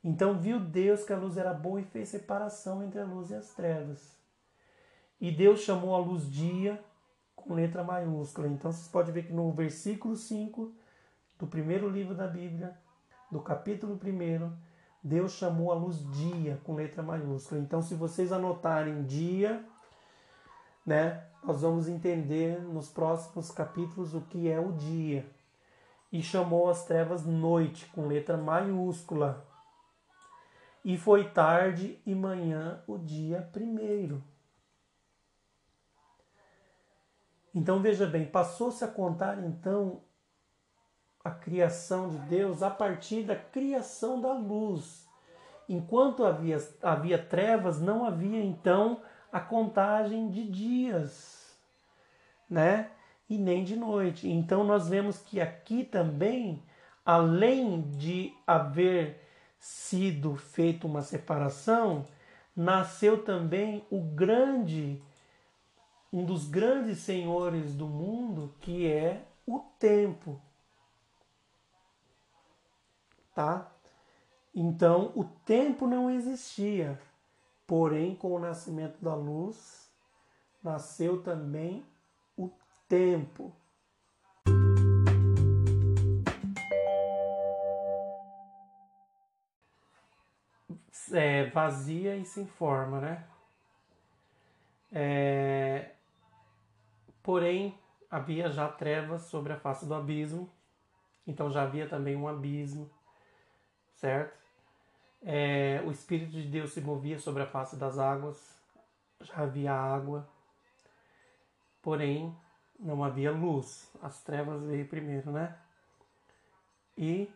Então 0.03 0.39
viu 0.39 0.59
Deus 0.59 1.03
que 1.03 1.13
a 1.13 1.17
luz 1.17 1.37
era 1.37 1.53
boa 1.53 1.81
e 1.81 1.85
fez 1.85 2.09
separação 2.09 2.83
entre 2.83 2.99
a 2.99 3.05
luz 3.05 3.31
e 3.31 3.35
as 3.35 3.53
trevas. 3.53 4.17
E 5.19 5.31
Deus 5.31 5.61
chamou 5.61 5.95
a 5.95 5.99
luz 5.99 6.29
dia 6.29 6.83
com 7.35 7.53
letra 7.53 7.83
maiúscula. 7.83 8.47
Então 8.47 8.71
vocês 8.71 8.87
podem 8.87 9.13
ver 9.13 9.23
que 9.23 9.33
no 9.33 9.51
versículo 9.51 10.15
5 10.15 10.73
do 11.39 11.47
primeiro 11.47 11.89
livro 11.89 12.15
da 12.15 12.27
Bíblia, 12.27 12.77
do 13.31 13.39
capítulo 13.41 13.93
1, 13.93 14.51
Deus 15.03 15.33
chamou 15.33 15.71
a 15.71 15.75
luz 15.75 15.99
dia 16.11 16.59
com 16.63 16.75
letra 16.75 17.03
maiúscula. 17.03 17.61
Então, 17.61 17.81
se 17.81 17.95
vocês 17.95 18.31
anotarem 18.31 19.03
dia, 19.03 19.63
né, 20.85 21.23
nós 21.43 21.61
vamos 21.61 21.87
entender 21.87 22.61
nos 22.61 22.89
próximos 22.89 23.51
capítulos 23.51 24.13
o 24.13 24.21
que 24.21 24.49
é 24.49 24.59
o 24.59 24.73
dia. 24.73 25.25
E 26.11 26.21
chamou 26.21 26.69
as 26.69 26.85
trevas 26.85 27.25
noite 27.25 27.85
com 27.87 28.07
letra 28.07 28.37
maiúscula. 28.37 29.45
E 30.83 30.97
foi 30.97 31.29
tarde 31.29 31.99
e 32.05 32.15
manhã 32.15 32.81
o 32.87 32.97
dia 32.97 33.41
primeiro. 33.51 34.23
Então 37.57 37.79
veja 37.79 38.05
bem, 38.05 38.23
passou-se 38.23 38.83
a 38.83 38.87
contar 38.87 39.43
então 39.43 40.03
a 41.23 41.31
criação 41.31 42.07
de 42.07 42.19
Deus 42.19 42.61
a 42.61 42.69
partir 42.69 43.23
da 43.23 43.35
criação 43.35 44.21
da 44.21 44.31
luz. 44.31 45.07
Enquanto 45.67 46.23
havia, 46.23 46.57
havia 46.83 47.17
trevas, 47.17 47.81
não 47.81 48.05
havia 48.05 48.43
então 48.43 49.01
a 49.31 49.39
contagem 49.39 50.29
de 50.29 50.47
dias, 50.47 51.57
né? 52.47 52.91
E 53.27 53.39
nem 53.39 53.63
de 53.63 53.75
noite. 53.75 54.29
Então 54.29 54.63
nós 54.63 54.87
vemos 54.87 55.17
que 55.17 55.41
aqui 55.41 55.83
também, 55.83 56.63
além 57.03 57.81
de 57.89 58.31
haver 58.45 59.19
sido 59.59 60.35
feita 60.35 60.85
uma 60.85 61.01
separação, 61.01 62.05
nasceu 62.55 63.23
também 63.23 63.83
o 63.89 63.99
grande 63.99 65.01
um 66.11 66.25
dos 66.25 66.47
grandes 66.47 66.99
senhores 66.99 67.75
do 67.75 67.87
mundo, 67.87 68.53
que 68.61 68.87
é 68.87 69.25
o 69.45 69.59
tempo 69.79 70.41
tá? 73.37 73.71
Então, 74.55 75.11
o 75.15 75.23
tempo 75.23 75.85
não 75.85 76.09
existia. 76.09 76.99
Porém, 77.67 78.15
com 78.15 78.33
o 78.33 78.39
nascimento 78.39 78.97
da 78.99 79.13
luz, 79.13 79.91
nasceu 80.63 81.21
também 81.21 81.85
o 82.35 82.49
tempo. 82.89 83.53
É, 91.13 91.45
vazia 91.51 92.17
e 92.17 92.25
sem 92.25 92.47
forma, 92.47 92.99
né? 92.99 93.23
É, 94.91 95.91
porém, 97.27 97.77
havia 98.09 98.49
já 98.49 98.69
trevas 98.69 99.23
sobre 99.23 99.51
a 99.51 99.59
face 99.59 99.85
do 99.85 99.93
abismo, 99.93 100.49
então 101.27 101.51
já 101.51 101.63
havia 101.63 101.85
também 101.85 102.15
um 102.15 102.25
abismo 102.25 102.89
certo? 103.97 104.37
É, 105.21 105.81
o 105.85 105.91
Espírito 105.91 106.31
de 106.31 106.43
Deus 106.43 106.71
se 106.71 106.79
movia 106.79 107.19
sobre 107.19 107.43
a 107.43 107.47
face 107.47 107.75
das 107.75 107.99
águas, 107.99 108.57
já 109.19 109.39
havia 109.39 109.73
água, 109.73 110.25
porém 111.81 112.33
não 112.79 113.03
havia 113.03 113.31
luz, 113.31 113.91
as 114.01 114.23
trevas 114.23 114.63
veio 114.63 114.87
primeiro, 114.87 115.31
né? 115.31 115.57
E 116.97 117.29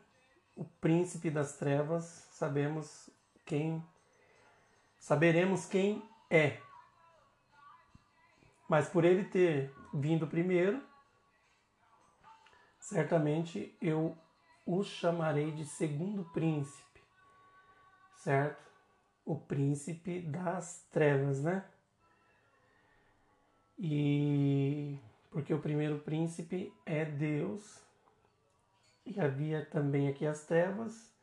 o 0.55 0.63
príncipe 0.63 1.29
das 1.29 1.57
trevas, 1.57 2.03
sabemos 2.31 3.09
quem, 3.45 3.83
saberemos 4.97 5.65
quem 5.65 6.01
é. 6.29 6.61
Mas 8.71 8.87
por 8.87 9.03
ele 9.03 9.25
ter 9.25 9.69
vindo 9.93 10.25
primeiro, 10.25 10.81
certamente 12.79 13.75
eu 13.81 14.17
o 14.65 14.81
chamarei 14.81 15.51
de 15.51 15.65
segundo 15.65 16.23
príncipe, 16.31 17.01
certo? 18.15 18.63
O 19.25 19.35
príncipe 19.35 20.21
das 20.21 20.87
trevas, 20.89 21.43
né? 21.43 21.65
E 23.77 24.97
porque 25.31 25.53
o 25.53 25.59
primeiro 25.59 25.99
príncipe 25.99 26.73
é 26.85 27.03
Deus 27.03 27.83
e 29.05 29.19
havia 29.19 29.65
também 29.65 30.07
aqui 30.07 30.25
as 30.25 30.45
trevas. 30.45 31.13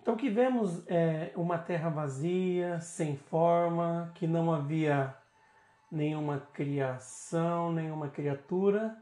Então 0.00 0.16
que 0.16 0.30
vemos 0.30 0.88
é, 0.88 1.34
uma 1.36 1.58
terra 1.58 1.90
vazia, 1.90 2.80
sem 2.80 3.14
forma, 3.14 4.10
que 4.14 4.26
não 4.26 4.50
havia 4.50 5.14
nenhuma 5.94 6.40
criação, 6.52 7.72
nenhuma 7.72 8.08
criatura, 8.08 8.96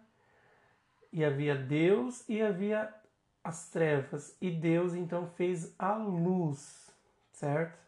e 1.12 1.24
havia 1.24 1.54
Deus 1.54 2.26
e 2.28 2.40
havia 2.40 2.92
as 3.44 3.68
trevas 3.68 4.36
e 4.40 4.50
Deus 4.50 4.94
então 4.94 5.26
fez 5.26 5.74
a 5.78 5.94
luz, 5.94 6.90
certo? 7.32 7.78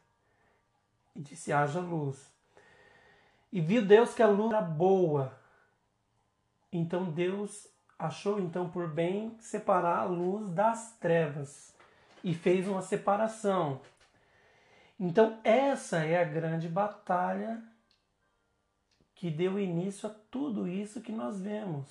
E 1.14 1.20
disse: 1.20 1.52
haja 1.52 1.80
luz. 1.80 2.32
E 3.52 3.60
viu 3.60 3.84
Deus 3.84 4.12
que 4.12 4.22
a 4.22 4.26
luz 4.26 4.52
era 4.52 4.60
boa. 4.60 5.38
Então 6.72 7.10
Deus 7.10 7.68
achou 7.96 8.40
então 8.40 8.68
por 8.68 8.88
bem 8.88 9.36
separar 9.38 10.00
a 10.00 10.04
luz 10.04 10.50
das 10.50 10.96
trevas 10.98 11.72
e 12.22 12.34
fez 12.34 12.66
uma 12.66 12.82
separação. 12.82 13.80
Então 14.98 15.38
essa 15.44 15.98
é 16.04 16.20
a 16.20 16.24
grande 16.24 16.68
batalha 16.68 17.62
que 19.24 19.30
deu 19.30 19.58
início 19.58 20.06
a 20.06 20.12
tudo 20.30 20.68
isso 20.68 21.00
que 21.00 21.10
nós 21.10 21.40
vemos 21.40 21.86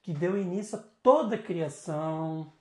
que 0.00 0.14
deu 0.14 0.40
início 0.40 0.78
a 0.78 0.82
toda 1.02 1.34
a 1.34 1.42
criação, 1.42 2.52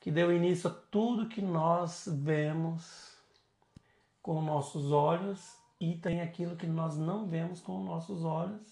que 0.00 0.10
deu 0.10 0.34
início 0.34 0.70
a 0.70 0.72
tudo 0.72 1.28
que 1.28 1.42
nós 1.42 2.08
vemos 2.10 3.12
com 4.22 4.40
nossos 4.40 4.90
olhos 4.90 5.54
e 5.78 5.96
tem 5.96 6.22
aquilo 6.22 6.56
que 6.56 6.66
nós 6.66 6.96
não 6.96 7.26
vemos 7.26 7.60
com 7.60 7.84
nossos 7.84 8.24
olhos, 8.24 8.66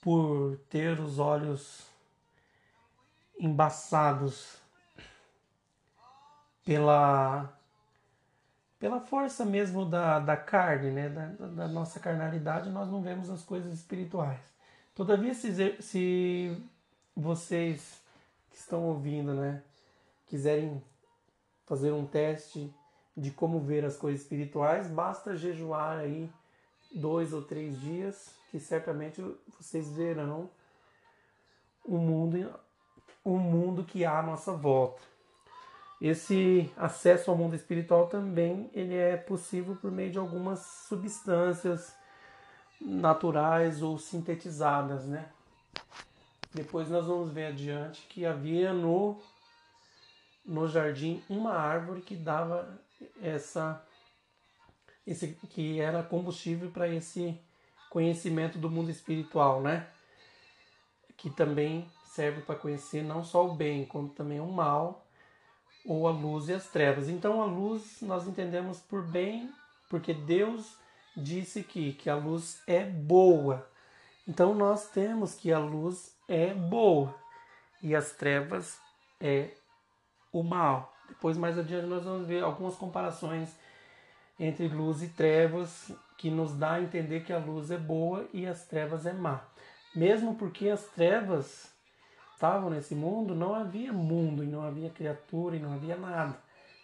por 0.00 0.58
ter 0.68 0.98
os 0.98 1.20
olhos 1.20 1.86
embaçados 3.38 4.58
pela 6.64 7.56
pela 8.82 8.98
força 8.98 9.44
mesmo 9.44 9.84
da, 9.84 10.18
da 10.18 10.36
carne, 10.36 10.90
né? 10.90 11.08
Da, 11.08 11.46
da 11.46 11.68
nossa 11.68 12.00
carnalidade, 12.00 12.68
nós 12.68 12.90
não 12.90 13.00
vemos 13.00 13.30
as 13.30 13.40
coisas 13.40 13.72
espirituais. 13.72 14.40
Todavia, 14.92 15.32
se, 15.34 15.80
se 15.80 16.60
vocês 17.14 18.02
que 18.50 18.56
estão 18.56 18.82
ouvindo, 18.82 19.34
né, 19.34 19.62
quiserem 20.26 20.82
fazer 21.64 21.92
um 21.92 22.04
teste 22.04 22.74
de 23.16 23.30
como 23.30 23.60
ver 23.60 23.84
as 23.84 23.96
coisas 23.96 24.22
espirituais, 24.22 24.88
basta 24.88 25.36
jejuar 25.36 25.98
aí 25.98 26.28
dois 26.92 27.32
ou 27.32 27.40
três 27.40 27.80
dias, 27.80 28.34
que 28.50 28.58
certamente 28.58 29.22
vocês 29.60 29.92
verão 29.92 30.50
o 31.84 31.96
mundo, 31.98 32.52
o 33.22 33.38
mundo 33.38 33.84
que 33.84 34.04
há 34.04 34.18
à 34.18 34.22
nossa 34.24 34.52
volta. 34.52 35.11
Esse 36.02 36.68
acesso 36.76 37.30
ao 37.30 37.36
mundo 37.36 37.54
espiritual 37.54 38.08
também 38.08 38.68
ele 38.74 38.96
é 38.96 39.16
possível 39.16 39.76
por 39.76 39.92
meio 39.92 40.10
de 40.10 40.18
algumas 40.18 40.58
substâncias 40.58 41.94
naturais 42.80 43.80
ou 43.82 43.96
sintetizadas, 43.96 45.06
né? 45.06 45.30
Depois 46.52 46.88
nós 46.88 47.06
vamos 47.06 47.30
ver 47.30 47.46
adiante 47.46 48.04
que 48.08 48.26
havia 48.26 48.72
no 48.72 49.22
no 50.44 50.66
jardim 50.66 51.22
uma 51.28 51.52
árvore 51.52 52.00
que 52.02 52.16
dava 52.16 52.80
essa 53.22 53.80
esse 55.06 55.38
que 55.50 55.80
era 55.80 56.02
combustível 56.02 56.72
para 56.72 56.88
esse 56.88 57.40
conhecimento 57.88 58.58
do 58.58 58.68
mundo 58.68 58.90
espiritual, 58.90 59.62
né? 59.62 59.86
Que 61.16 61.30
também 61.30 61.88
serve 62.06 62.42
para 62.42 62.56
conhecer 62.56 63.04
não 63.04 63.22
só 63.22 63.46
o 63.46 63.54
bem, 63.54 63.86
como 63.86 64.08
também 64.08 64.40
o 64.40 64.50
mal, 64.50 65.01
ou 65.84 66.06
a 66.06 66.10
luz 66.10 66.48
e 66.48 66.54
as 66.54 66.68
trevas. 66.68 67.08
Então 67.08 67.42
a 67.42 67.44
luz 67.44 68.00
nós 68.02 68.26
entendemos 68.26 68.80
por 68.80 69.02
bem, 69.02 69.50
porque 69.88 70.14
Deus 70.14 70.76
disse 71.16 71.62
que, 71.62 71.92
que 71.94 72.08
a 72.08 72.14
luz 72.14 72.62
é 72.66 72.84
boa. 72.84 73.68
Então 74.26 74.54
nós 74.54 74.88
temos 74.90 75.34
que 75.34 75.52
a 75.52 75.58
luz 75.58 76.14
é 76.28 76.54
boa 76.54 77.14
e 77.82 77.94
as 77.94 78.12
trevas 78.12 78.78
é 79.20 79.50
o 80.32 80.42
mal. 80.42 80.92
Depois 81.08 81.36
mais 81.36 81.58
adiante 81.58 81.86
nós 81.86 82.04
vamos 82.04 82.26
ver 82.26 82.42
algumas 82.42 82.76
comparações 82.76 83.54
entre 84.38 84.68
luz 84.68 85.02
e 85.02 85.08
trevas, 85.08 85.92
que 86.16 86.30
nos 86.30 86.54
dá 86.54 86.74
a 86.74 86.82
entender 86.82 87.24
que 87.24 87.32
a 87.32 87.38
luz 87.38 87.70
é 87.70 87.76
boa 87.76 88.28
e 88.32 88.46
as 88.46 88.64
trevas 88.64 89.06
é 89.06 89.12
má. 89.12 89.42
Mesmo 89.94 90.36
porque 90.36 90.68
as 90.68 90.84
trevas 90.86 91.71
estavam 92.42 92.70
nesse 92.70 92.96
mundo, 92.96 93.36
não 93.36 93.54
havia 93.54 93.92
mundo, 93.92 94.42
e 94.42 94.48
não 94.48 94.66
havia 94.66 94.90
criatura, 94.90 95.54
e 95.54 95.60
não 95.60 95.72
havia 95.72 95.96
nada. 95.96 96.36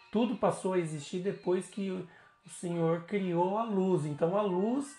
Tudo 0.09 0.37
passou 0.37 0.73
a 0.73 0.79
existir 0.79 1.19
depois 1.19 1.67
que 1.67 1.91
o 1.91 2.07
Senhor 2.49 3.01
criou 3.01 3.57
a 3.57 3.63
luz. 3.65 4.05
Então 4.05 4.37
a 4.37 4.41
luz 4.41 4.95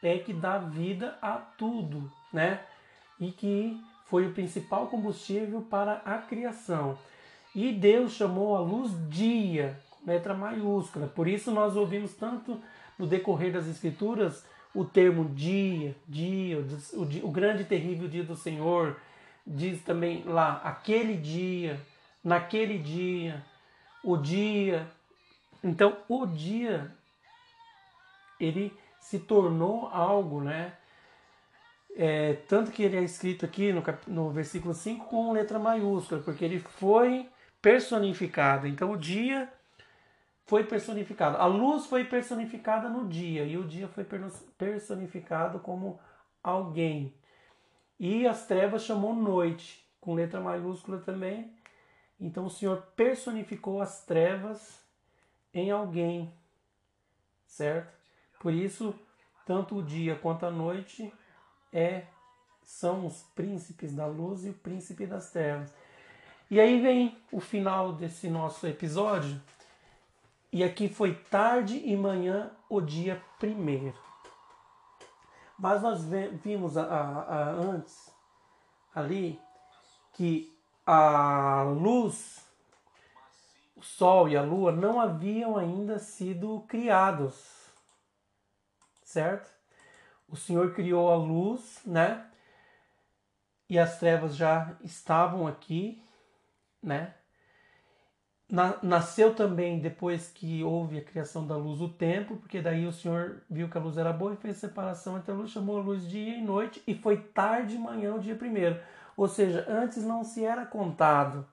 é 0.00 0.16
que 0.18 0.32
dá 0.32 0.58
vida 0.58 1.18
a 1.20 1.32
tudo, 1.32 2.08
né? 2.32 2.60
E 3.18 3.32
que 3.32 3.82
foi 4.04 4.28
o 4.28 4.32
principal 4.32 4.86
combustível 4.86 5.62
para 5.62 5.94
a 6.04 6.18
criação. 6.18 6.96
E 7.52 7.72
Deus 7.72 8.12
chamou 8.12 8.54
a 8.54 8.60
luz 8.60 8.92
dia, 9.08 9.76
com 9.90 10.08
letra 10.08 10.34
maiúscula. 10.34 11.08
Por 11.08 11.26
isso 11.26 11.50
nós 11.50 11.74
ouvimos 11.74 12.14
tanto 12.14 12.60
no 12.96 13.08
decorrer 13.08 13.52
das 13.52 13.66
escrituras 13.66 14.44
o 14.72 14.84
termo 14.84 15.24
dia, 15.24 15.96
dia, 16.06 16.64
o, 16.92 17.04
dia, 17.04 17.26
o 17.26 17.30
grande 17.30 17.62
e 17.62 17.66
terrível 17.66 18.06
dia 18.06 18.22
do 18.22 18.36
Senhor. 18.36 18.96
Diz 19.46 19.82
também 19.82 20.24
lá, 20.24 20.60
aquele 20.64 21.16
dia, 21.16 21.80
naquele 22.22 22.78
dia, 22.78 23.44
o 24.02 24.16
dia. 24.16 24.90
Então, 25.62 25.96
o 26.08 26.26
dia, 26.26 26.92
ele 28.40 28.76
se 28.98 29.20
tornou 29.20 29.86
algo, 29.88 30.40
né? 30.40 30.72
É, 31.98 32.34
tanto 32.48 32.70
que 32.72 32.82
ele 32.82 32.96
é 32.96 33.02
escrito 33.02 33.46
aqui 33.46 33.72
no, 33.72 33.82
no 34.06 34.30
versículo 34.30 34.74
5 34.74 35.06
com 35.06 35.32
letra 35.32 35.58
maiúscula, 35.58 36.20
porque 36.20 36.44
ele 36.44 36.58
foi 36.58 37.26
personificado. 37.62 38.66
Então 38.66 38.92
o 38.92 38.96
dia 38.96 39.50
foi 40.44 40.64
personificado. 40.64 41.36
A 41.38 41.46
luz 41.46 41.86
foi 41.86 42.04
personificada 42.04 42.88
no 42.88 43.08
dia 43.08 43.44
e 43.44 43.56
o 43.56 43.64
dia 43.64 43.88
foi 43.88 44.06
personificado 44.58 45.58
como 45.60 45.98
alguém. 46.42 47.14
E 47.98 48.26
as 48.26 48.46
trevas 48.46 48.84
chamou 48.84 49.14
noite, 49.14 49.84
com 50.00 50.14
letra 50.14 50.40
maiúscula 50.40 50.98
também. 50.98 51.50
Então 52.20 52.46
o 52.46 52.50
Senhor 52.50 52.82
personificou 52.94 53.80
as 53.80 54.04
trevas 54.04 54.80
em 55.52 55.70
alguém, 55.70 56.32
certo? 57.46 57.94
Por 58.40 58.52
isso, 58.52 58.94
tanto 59.46 59.76
o 59.76 59.82
dia 59.82 60.16
quanto 60.16 60.44
a 60.44 60.50
noite 60.50 61.12
é 61.72 62.04
são 62.62 63.06
os 63.06 63.22
príncipes 63.34 63.94
da 63.94 64.06
luz 64.06 64.44
e 64.44 64.50
o 64.50 64.54
príncipe 64.54 65.06
das 65.06 65.30
trevas. 65.30 65.72
E 66.50 66.60
aí 66.60 66.80
vem 66.80 67.16
o 67.32 67.40
final 67.40 67.92
desse 67.92 68.28
nosso 68.28 68.66
episódio. 68.66 69.40
E 70.52 70.62
aqui 70.62 70.88
foi 70.88 71.14
tarde 71.14 71.80
e 71.84 71.96
manhã 71.96 72.50
o 72.68 72.80
dia 72.80 73.22
primeiro. 73.38 74.05
Mas 75.58 75.82
nós 75.82 76.04
vimos 76.42 76.76
a, 76.76 76.84
a, 76.84 77.20
a, 77.20 77.50
antes 77.50 78.12
ali 78.94 79.40
que 80.12 80.54
a 80.84 81.62
luz, 81.62 82.46
o 83.74 83.82
sol 83.82 84.28
e 84.28 84.36
a 84.36 84.42
lua 84.42 84.72
não 84.72 85.00
haviam 85.00 85.56
ainda 85.56 85.98
sido 85.98 86.60
criados 86.68 87.66
certo? 89.06 89.48
O 90.28 90.36
Senhor 90.36 90.74
criou 90.74 91.10
a 91.10 91.16
luz, 91.16 91.80
né? 91.86 92.28
E 93.68 93.78
as 93.78 93.98
trevas 93.98 94.36
já 94.36 94.76
estavam 94.82 95.46
aqui, 95.46 96.02
né? 96.82 97.14
Nasceu 98.82 99.34
também 99.34 99.80
depois 99.80 100.28
que 100.28 100.62
houve 100.62 100.98
a 100.98 101.04
criação 101.04 101.46
da 101.46 101.56
luz 101.56 101.80
o 101.80 101.88
tempo, 101.88 102.36
porque 102.36 102.62
daí 102.62 102.86
o 102.86 102.92
Senhor 102.92 103.42
viu 103.50 103.68
que 103.68 103.76
a 103.76 103.80
luz 103.80 103.98
era 103.98 104.12
boa 104.12 104.34
e 104.34 104.36
fez 104.36 104.58
separação 104.58 105.18
entre 105.18 105.32
a 105.32 105.34
luz, 105.34 105.50
chamou 105.50 105.78
a 105.78 105.82
luz 105.82 106.08
dia 106.08 106.36
e 106.36 106.42
noite, 106.42 106.82
e 106.86 106.94
foi 106.94 107.16
tarde 107.16 107.74
e 107.74 107.78
manhã 107.78 108.14
o 108.14 108.20
dia 108.20 108.36
primeiro. 108.36 108.80
Ou 109.16 109.26
seja, 109.26 109.66
antes 109.68 110.04
não 110.04 110.22
se 110.22 110.44
era 110.44 110.64
contado 110.64 111.46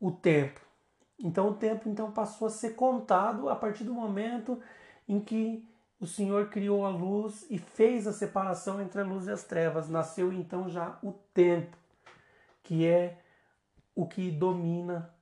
o 0.00 0.10
tempo. 0.10 0.60
Então 1.18 1.50
o 1.50 1.54
tempo 1.54 1.88
então 1.88 2.10
passou 2.10 2.46
a 2.46 2.50
ser 2.50 2.70
contado 2.70 3.48
a 3.48 3.56
partir 3.56 3.84
do 3.84 3.92
momento 3.92 4.60
em 5.06 5.20
que 5.20 5.68
o 6.00 6.06
Senhor 6.06 6.48
criou 6.48 6.86
a 6.86 6.90
luz 6.90 7.44
e 7.50 7.58
fez 7.58 8.06
a 8.06 8.12
separação 8.12 8.80
entre 8.80 9.00
a 9.00 9.04
luz 9.04 9.26
e 9.26 9.32
as 9.32 9.42
trevas. 9.42 9.88
Nasceu 9.88 10.32
então 10.32 10.70
já 10.70 10.96
o 11.02 11.12
tempo, 11.34 11.76
que 12.62 12.86
é 12.86 13.18
o 13.94 14.06
que 14.06 14.30
domina 14.30 15.12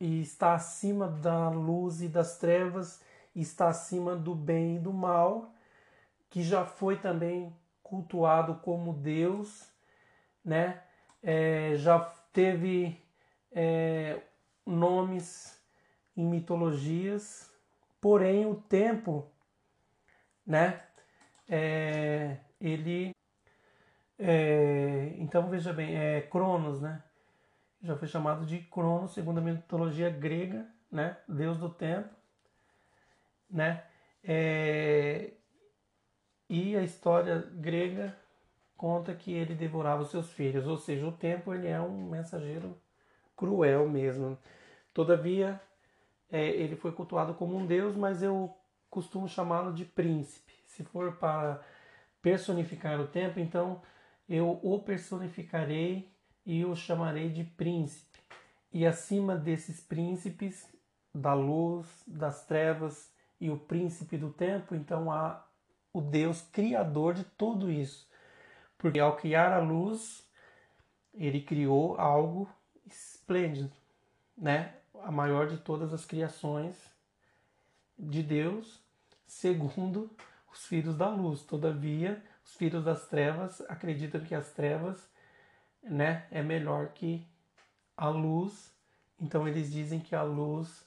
e 0.00 0.20
está 0.20 0.54
acima 0.54 1.08
da 1.08 1.48
luz 1.48 2.02
e 2.02 2.08
das 2.08 2.38
trevas, 2.38 3.02
e 3.34 3.40
está 3.40 3.68
acima 3.68 4.16
do 4.16 4.34
bem 4.34 4.76
e 4.76 4.78
do 4.78 4.92
mal, 4.92 5.52
que 6.30 6.42
já 6.42 6.64
foi 6.64 6.96
também 6.96 7.54
cultuado 7.82 8.56
como 8.56 8.92
Deus, 8.92 9.68
né? 10.44 10.82
É, 11.22 11.74
já 11.76 11.98
teve 12.32 13.02
é, 13.52 14.20
nomes 14.66 15.58
em 16.16 16.24
mitologias, 16.24 17.50
porém 18.00 18.46
o 18.46 18.54
tempo 18.54 19.30
né? 20.48 20.80
É, 21.46 22.38
ele, 22.58 23.14
é, 24.18 25.12
então 25.18 25.48
veja 25.50 25.72
bem, 25.74 25.94
é 25.94 26.22
Cronos, 26.22 26.80
né? 26.80 27.02
Já 27.82 27.96
foi 27.96 28.08
chamado 28.08 28.44
de 28.44 28.58
Cronos 28.58 29.12
segundo 29.12 29.38
a 29.38 29.42
mitologia 29.42 30.10
grega, 30.10 30.66
né? 30.90 31.16
Deus 31.28 31.58
do 31.58 31.70
tempo, 31.70 32.08
né? 33.48 33.84
É, 34.22 35.32
e 36.48 36.76
a 36.76 36.82
história 36.82 37.48
grega 37.54 38.16
conta 38.76 39.14
que 39.14 39.32
ele 39.32 39.54
devorava 39.54 40.02
os 40.02 40.10
seus 40.10 40.30
filhos, 40.32 40.66
ou 40.66 40.76
seja, 40.76 41.06
o 41.06 41.12
tempo 41.12 41.52
ele 41.52 41.66
é 41.66 41.80
um 41.80 42.08
mensageiro 42.08 42.76
cruel 43.36 43.88
mesmo. 43.88 44.38
Todavia, 44.92 45.60
é, 46.30 46.46
ele 46.48 46.76
foi 46.76 46.92
cultuado 46.92 47.34
como 47.34 47.56
um 47.56 47.66
deus, 47.66 47.94
mas 47.96 48.22
eu 48.22 48.56
costumo 48.90 49.28
chamá-lo 49.28 49.72
de 49.72 49.84
príncipe. 49.84 50.52
Se 50.66 50.84
for 50.84 51.16
para 51.16 51.60
personificar 52.22 53.00
o 53.00 53.06
tempo, 53.06 53.38
então 53.40 53.82
eu 54.28 54.60
o 54.62 54.78
personificarei 54.80 56.12
e 56.48 56.64
o 56.64 56.74
chamarei 56.74 57.28
de 57.28 57.44
príncipe. 57.44 58.18
E 58.72 58.86
acima 58.86 59.36
desses 59.36 59.80
príncipes, 59.80 60.66
da 61.14 61.34
luz, 61.34 61.86
das 62.06 62.46
trevas 62.46 63.12
e 63.38 63.50
o 63.50 63.58
príncipe 63.58 64.16
do 64.16 64.30
tempo, 64.30 64.74
então 64.74 65.12
há 65.12 65.46
o 65.92 66.00
Deus 66.00 66.40
criador 66.40 67.12
de 67.12 67.24
tudo 67.24 67.70
isso. 67.70 68.08
Porque 68.78 68.98
ao 68.98 69.16
criar 69.16 69.52
a 69.52 69.60
luz, 69.60 70.26
ele 71.12 71.42
criou 71.42 72.00
algo 72.00 72.48
esplêndido, 72.86 73.72
né? 74.36 74.74
A 75.02 75.12
maior 75.12 75.48
de 75.48 75.58
todas 75.58 75.92
as 75.92 76.06
criações 76.06 76.76
de 77.98 78.22
Deus, 78.22 78.82
segundo 79.26 80.10
os 80.50 80.66
filhos 80.66 80.96
da 80.96 81.08
luz. 81.08 81.42
Todavia, 81.42 82.22
os 82.42 82.54
filhos 82.54 82.84
das 82.84 83.06
trevas 83.06 83.60
acreditam 83.68 84.22
que 84.22 84.34
as 84.34 84.50
trevas, 84.52 85.08
né, 85.90 86.26
é 86.30 86.42
melhor 86.42 86.88
que 86.88 87.26
a 87.96 88.08
luz. 88.08 88.72
Então 89.20 89.46
eles 89.48 89.70
dizem 89.72 90.00
que 90.00 90.14
a 90.14 90.22
luz 90.22 90.86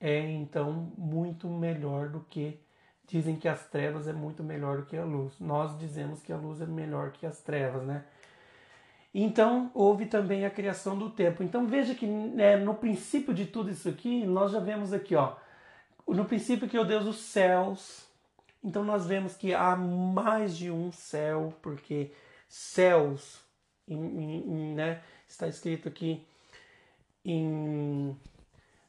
é 0.00 0.18
então 0.18 0.92
muito 0.98 1.48
melhor 1.48 2.08
do 2.08 2.20
que 2.20 2.60
dizem 3.06 3.36
que 3.36 3.48
as 3.48 3.66
trevas 3.66 4.08
é 4.08 4.12
muito 4.12 4.42
melhor 4.42 4.78
do 4.78 4.86
que 4.86 4.96
a 4.96 5.04
luz. 5.04 5.38
Nós 5.40 5.78
dizemos 5.78 6.22
que 6.22 6.32
a 6.32 6.36
luz 6.36 6.60
é 6.60 6.66
melhor 6.66 7.12
que 7.12 7.26
as 7.26 7.40
trevas, 7.40 7.82
né? 7.84 8.04
Então 9.14 9.70
houve 9.74 10.06
também 10.06 10.44
a 10.44 10.50
criação 10.50 10.98
do 10.98 11.08
tempo. 11.08 11.42
Então 11.42 11.66
veja 11.66 11.94
que 11.94 12.06
né, 12.06 12.56
no 12.56 12.74
princípio 12.74 13.32
de 13.32 13.46
tudo 13.46 13.70
isso 13.70 13.88
aqui 13.88 14.26
nós 14.26 14.50
já 14.50 14.58
vemos 14.58 14.92
aqui, 14.92 15.14
ó, 15.14 15.36
no 16.08 16.24
princípio 16.24 16.68
que 16.68 16.78
o 16.78 16.84
Deus 16.84 17.04
dos 17.04 17.18
céus. 17.18 18.08
Então 18.62 18.82
nós 18.82 19.06
vemos 19.06 19.36
que 19.36 19.54
há 19.54 19.76
mais 19.76 20.56
de 20.56 20.70
um 20.70 20.90
céu, 20.90 21.54
porque 21.62 22.12
céus, 22.48 23.43
em, 23.86 23.96
em, 23.96 24.74
né, 24.74 25.02
está 25.26 25.46
escrito 25.48 25.88
aqui 25.88 26.26
em, 27.24 28.16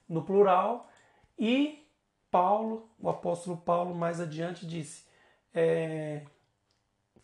no 0.08 0.24
plural. 0.24 0.90
E 1.38 1.86
Paulo, 2.32 2.90
o 3.00 3.10
apóstolo 3.10 3.58
Paulo, 3.58 3.96
mais 3.96 4.20
adiante 4.20 4.66
disse: 4.66 5.06
é, 5.54 6.26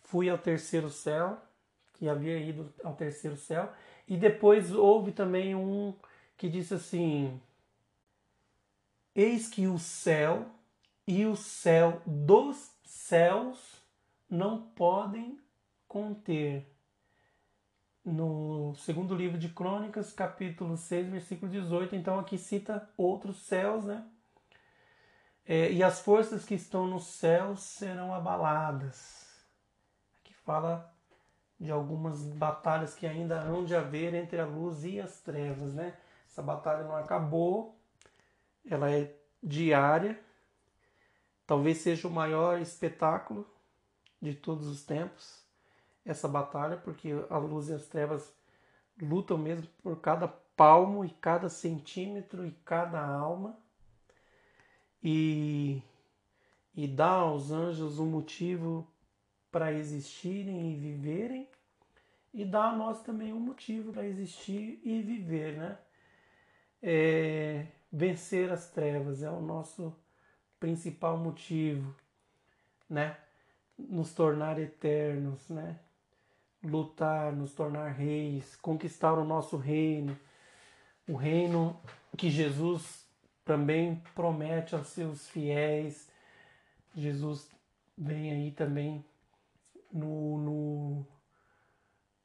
Fui 0.00 0.28
ao 0.28 0.38
terceiro 0.38 0.90
céu, 0.90 1.40
que 1.94 2.08
havia 2.08 2.38
ido 2.38 2.72
ao 2.82 2.94
terceiro 2.94 3.36
céu. 3.36 3.72
E 4.08 4.16
depois 4.16 4.72
houve 4.72 5.12
também 5.12 5.54
um 5.54 5.94
que 6.36 6.48
disse 6.48 6.74
assim: 6.74 7.40
Eis 9.14 9.48
que 9.48 9.66
o 9.66 9.78
céu 9.78 10.46
e 11.06 11.26
o 11.26 11.36
céu 11.36 12.00
dos 12.06 12.72
céus 12.84 13.82
não 14.28 14.62
podem 14.62 15.38
conter. 15.86 16.71
No 18.04 18.74
segundo 18.76 19.14
livro 19.14 19.38
de 19.38 19.48
Crônicas, 19.48 20.12
capítulo 20.12 20.76
6, 20.76 21.08
versículo 21.08 21.50
18, 21.50 21.94
então 21.94 22.18
aqui 22.18 22.36
cita 22.36 22.88
outros 22.96 23.44
céus, 23.44 23.84
né? 23.84 24.04
é, 25.46 25.72
e 25.72 25.82
as 25.82 26.00
forças 26.00 26.44
que 26.44 26.54
estão 26.54 26.86
no 26.86 27.00
céu 27.00 27.56
serão 27.56 28.14
abaladas. 28.14 29.26
Aqui 30.20 30.34
fala 30.34 30.92
de 31.58 31.70
algumas 31.70 32.22
batalhas 32.22 32.94
que 32.94 33.06
ainda 33.06 33.40
hão 33.40 33.64
de 33.64 33.74
haver 33.74 34.14
entre 34.14 34.40
a 34.40 34.46
luz 34.46 34.84
e 34.84 35.00
as 35.00 35.20
trevas, 35.20 35.74
né? 35.74 35.96
Essa 36.28 36.42
batalha 36.42 36.84
não 36.84 36.96
acabou, 36.96 37.76
ela 38.68 38.90
é 38.90 39.14
diária, 39.42 40.18
talvez 41.46 41.78
seja 41.78 42.08
o 42.08 42.10
maior 42.10 42.60
espetáculo 42.60 43.46
de 44.20 44.34
todos 44.34 44.66
os 44.66 44.84
tempos, 44.84 45.41
essa 46.04 46.28
batalha, 46.28 46.76
porque 46.76 47.10
a 47.30 47.38
luz 47.38 47.68
e 47.68 47.74
as 47.74 47.86
trevas 47.86 48.32
lutam 49.00 49.38
mesmo 49.38 49.68
por 49.82 50.00
cada 50.00 50.28
palmo 50.28 51.04
e 51.04 51.10
cada 51.10 51.48
centímetro 51.48 52.46
e 52.46 52.52
cada 52.64 53.00
alma 53.04 53.56
e, 55.02 55.82
e 56.74 56.86
dá 56.86 57.10
aos 57.10 57.50
anjos 57.50 57.98
um 57.98 58.06
motivo 58.06 58.86
para 59.50 59.72
existirem 59.72 60.72
e 60.72 60.76
viverem, 60.76 61.48
e 62.32 62.44
dá 62.44 62.70
a 62.70 62.76
nós 62.76 63.02
também 63.02 63.32
um 63.32 63.40
motivo 63.40 63.92
para 63.92 64.06
existir 64.06 64.80
e 64.82 65.02
viver, 65.02 65.58
né? 65.58 65.78
É, 66.82 67.66
vencer 67.92 68.50
as 68.50 68.70
trevas 68.70 69.22
é 69.22 69.30
o 69.30 69.40
nosso 69.40 69.94
principal 70.58 71.18
motivo, 71.18 71.94
né? 72.88 73.18
Nos 73.76 74.14
tornar 74.14 74.58
eternos, 74.58 75.48
né? 75.50 75.78
Lutar, 76.62 77.32
nos 77.32 77.52
tornar 77.52 77.88
reis, 77.88 78.56
conquistar 78.56 79.14
o 79.14 79.24
nosso 79.24 79.56
reino, 79.56 80.16
o 81.08 81.16
reino 81.16 81.80
que 82.16 82.30
Jesus 82.30 83.04
também 83.44 84.02
promete 84.14 84.74
aos 84.74 84.88
seus 84.88 85.28
fiéis. 85.28 86.08
Jesus 86.94 87.50
vem 87.98 88.32
aí 88.32 88.50
também 88.52 89.04
no, 89.92 90.38
no, 90.38 91.06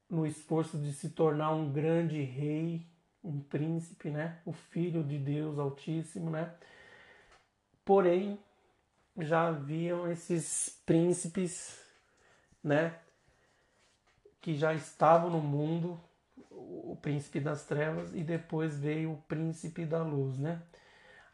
no 0.09 0.25
esforço 0.25 0.77
de 0.77 0.93
se 0.93 1.09
tornar 1.09 1.51
um 1.51 1.71
grande 1.71 2.21
rei, 2.21 2.85
um 3.23 3.39
príncipe, 3.41 4.09
né? 4.09 4.39
O 4.45 4.53
filho 4.53 5.03
de 5.03 5.17
Deus 5.17 5.57
Altíssimo, 5.57 6.29
né? 6.29 6.53
Porém, 7.83 8.39
já 9.17 9.47
haviam 9.47 10.09
esses 10.11 10.81
príncipes, 10.85 11.83
né? 12.63 12.99
Que 14.47 14.55
já 14.55 14.73
estavam 14.73 15.29
no 15.29 15.41
mundo, 15.41 15.99
o 16.49 16.97
príncipe 17.01 17.37
das 17.37 17.65
trevas, 17.65 18.15
e 18.15 18.23
depois 18.23 18.79
veio 18.79 19.11
o 19.11 19.21
príncipe 19.23 19.83
da 19.83 20.01
luz, 20.01 20.37
né? 20.37 20.61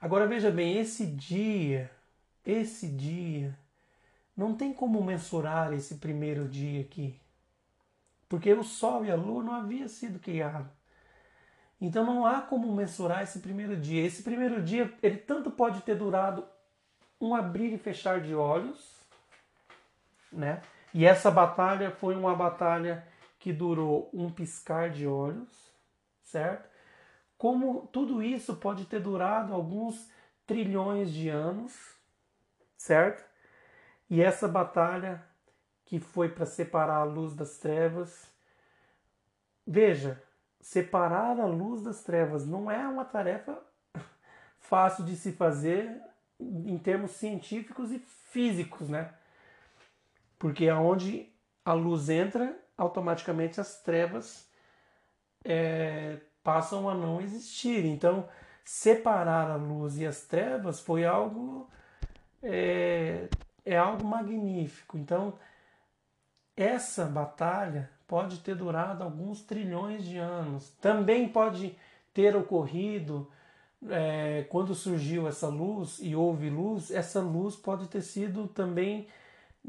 Agora 0.01 0.25
veja 0.25 0.49
bem, 0.49 0.79
esse 0.79 1.05
dia, 1.05 1.91
esse 2.43 2.87
dia 2.87 3.55
não 4.35 4.55
tem 4.55 4.73
como 4.73 4.99
mensurar 5.03 5.73
esse 5.73 5.97
primeiro 5.97 6.47
dia 6.47 6.81
aqui. 6.81 7.21
Porque 8.27 8.51
o 8.51 8.63
Sol 8.63 9.05
e 9.05 9.11
a 9.11 9.15
Lua 9.15 9.43
não 9.43 9.53
haviam 9.53 9.87
sido 9.87 10.17
criados. 10.17 10.71
Então 11.79 12.03
não 12.03 12.25
há 12.25 12.41
como 12.41 12.75
mensurar 12.75 13.21
esse 13.21 13.37
primeiro 13.41 13.77
dia. 13.77 14.03
Esse 14.03 14.23
primeiro 14.23 14.59
dia, 14.59 14.91
ele 15.03 15.17
tanto 15.17 15.51
pode 15.51 15.81
ter 15.81 15.93
durado 15.93 16.43
um 17.21 17.35
abrir 17.35 17.73
e 17.73 17.77
fechar 17.77 18.21
de 18.21 18.33
olhos, 18.33 19.05
né? 20.31 20.63
E 20.93 21.05
essa 21.05 21.31
batalha 21.31 21.91
foi 21.91 22.15
uma 22.15 22.35
batalha 22.35 23.05
que 23.39 23.51
durou 23.51 24.09
um 24.13 24.31
piscar 24.31 24.89
de 24.89 25.07
olhos, 25.07 25.49
certo? 26.23 26.69
Como 27.37 27.87
tudo 27.87 28.21
isso 28.21 28.55
pode 28.55 28.85
ter 28.85 28.99
durado 28.99 29.53
alguns 29.53 30.09
trilhões 30.45 31.11
de 31.11 31.29
anos, 31.29 31.73
certo? 32.77 33.23
E 34.09 34.21
essa 34.21 34.47
batalha 34.47 35.23
que 35.83 35.99
foi 35.99 36.29
para 36.29 36.45
separar 36.45 36.97
a 36.97 37.03
luz 37.03 37.35
das 37.35 37.57
trevas, 37.57 38.29
veja, 39.65 40.21
separar 40.61 41.39
a 41.39 41.45
luz 41.45 41.83
das 41.83 42.03
trevas 42.03 42.45
não 42.45 42.69
é 42.69 42.87
uma 42.87 43.03
tarefa 43.03 43.59
fácil 44.59 45.03
de 45.03 45.15
se 45.15 45.31
fazer 45.31 46.01
em 46.39 46.77
termos 46.77 47.11
científicos 47.11 47.91
e 47.91 47.99
físicos, 47.99 48.89
né? 48.89 49.13
Porque 50.43 50.67
aonde 50.67 51.31
a 51.63 51.71
luz 51.71 52.09
entra, 52.09 52.53
automaticamente 52.77 53.61
as 53.61 53.81
trevas 53.81 54.45
é, 55.41 56.19
passam 56.43 56.89
a 56.89 56.93
não 56.93 57.21
existir. 57.21 57.85
Então, 57.85 58.27
separar 58.65 59.49
a 59.49 59.55
luz 59.55 59.97
e 59.97 60.05
as 60.05 60.25
trevas 60.25 60.81
foi 60.81 61.05
algo 61.05 61.69
é, 62.43 63.29
é 63.63 63.77
algo 63.77 64.05
magnífico. 64.05 64.97
Então, 64.97 65.39
essa 66.57 67.05
batalha 67.05 67.89
pode 68.05 68.39
ter 68.39 68.55
durado 68.55 69.01
alguns 69.01 69.43
trilhões 69.43 70.03
de 70.03 70.17
anos. 70.17 70.71
Também 70.81 71.29
pode 71.29 71.73
ter 72.13 72.35
ocorrido 72.35 73.31
é, 73.89 74.45
quando 74.49 74.75
surgiu 74.75 75.25
essa 75.25 75.47
luz 75.47 75.99
e 76.01 76.13
houve 76.13 76.49
luz, 76.49 76.91
essa 76.91 77.21
luz 77.21 77.55
pode 77.55 77.87
ter 77.87 78.01
sido 78.01 78.45
também, 78.45 79.07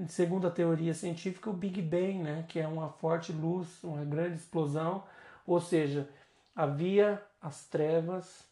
segundo 0.09 0.47
a 0.47 0.51
teoria 0.51 0.95
científica, 0.95 1.51
o 1.51 1.53
Big 1.53 1.81
Bang, 1.81 2.19
né? 2.19 2.45
que 2.49 2.59
é 2.59 2.67
uma 2.67 2.89
forte 2.89 3.33
luz, 3.33 3.83
uma 3.83 4.05
grande 4.05 4.37
explosão. 4.37 5.05
Ou 5.47 5.61
seja, 5.61 6.09
havia 6.55 7.23
as 7.41 7.67
trevas 7.67 8.45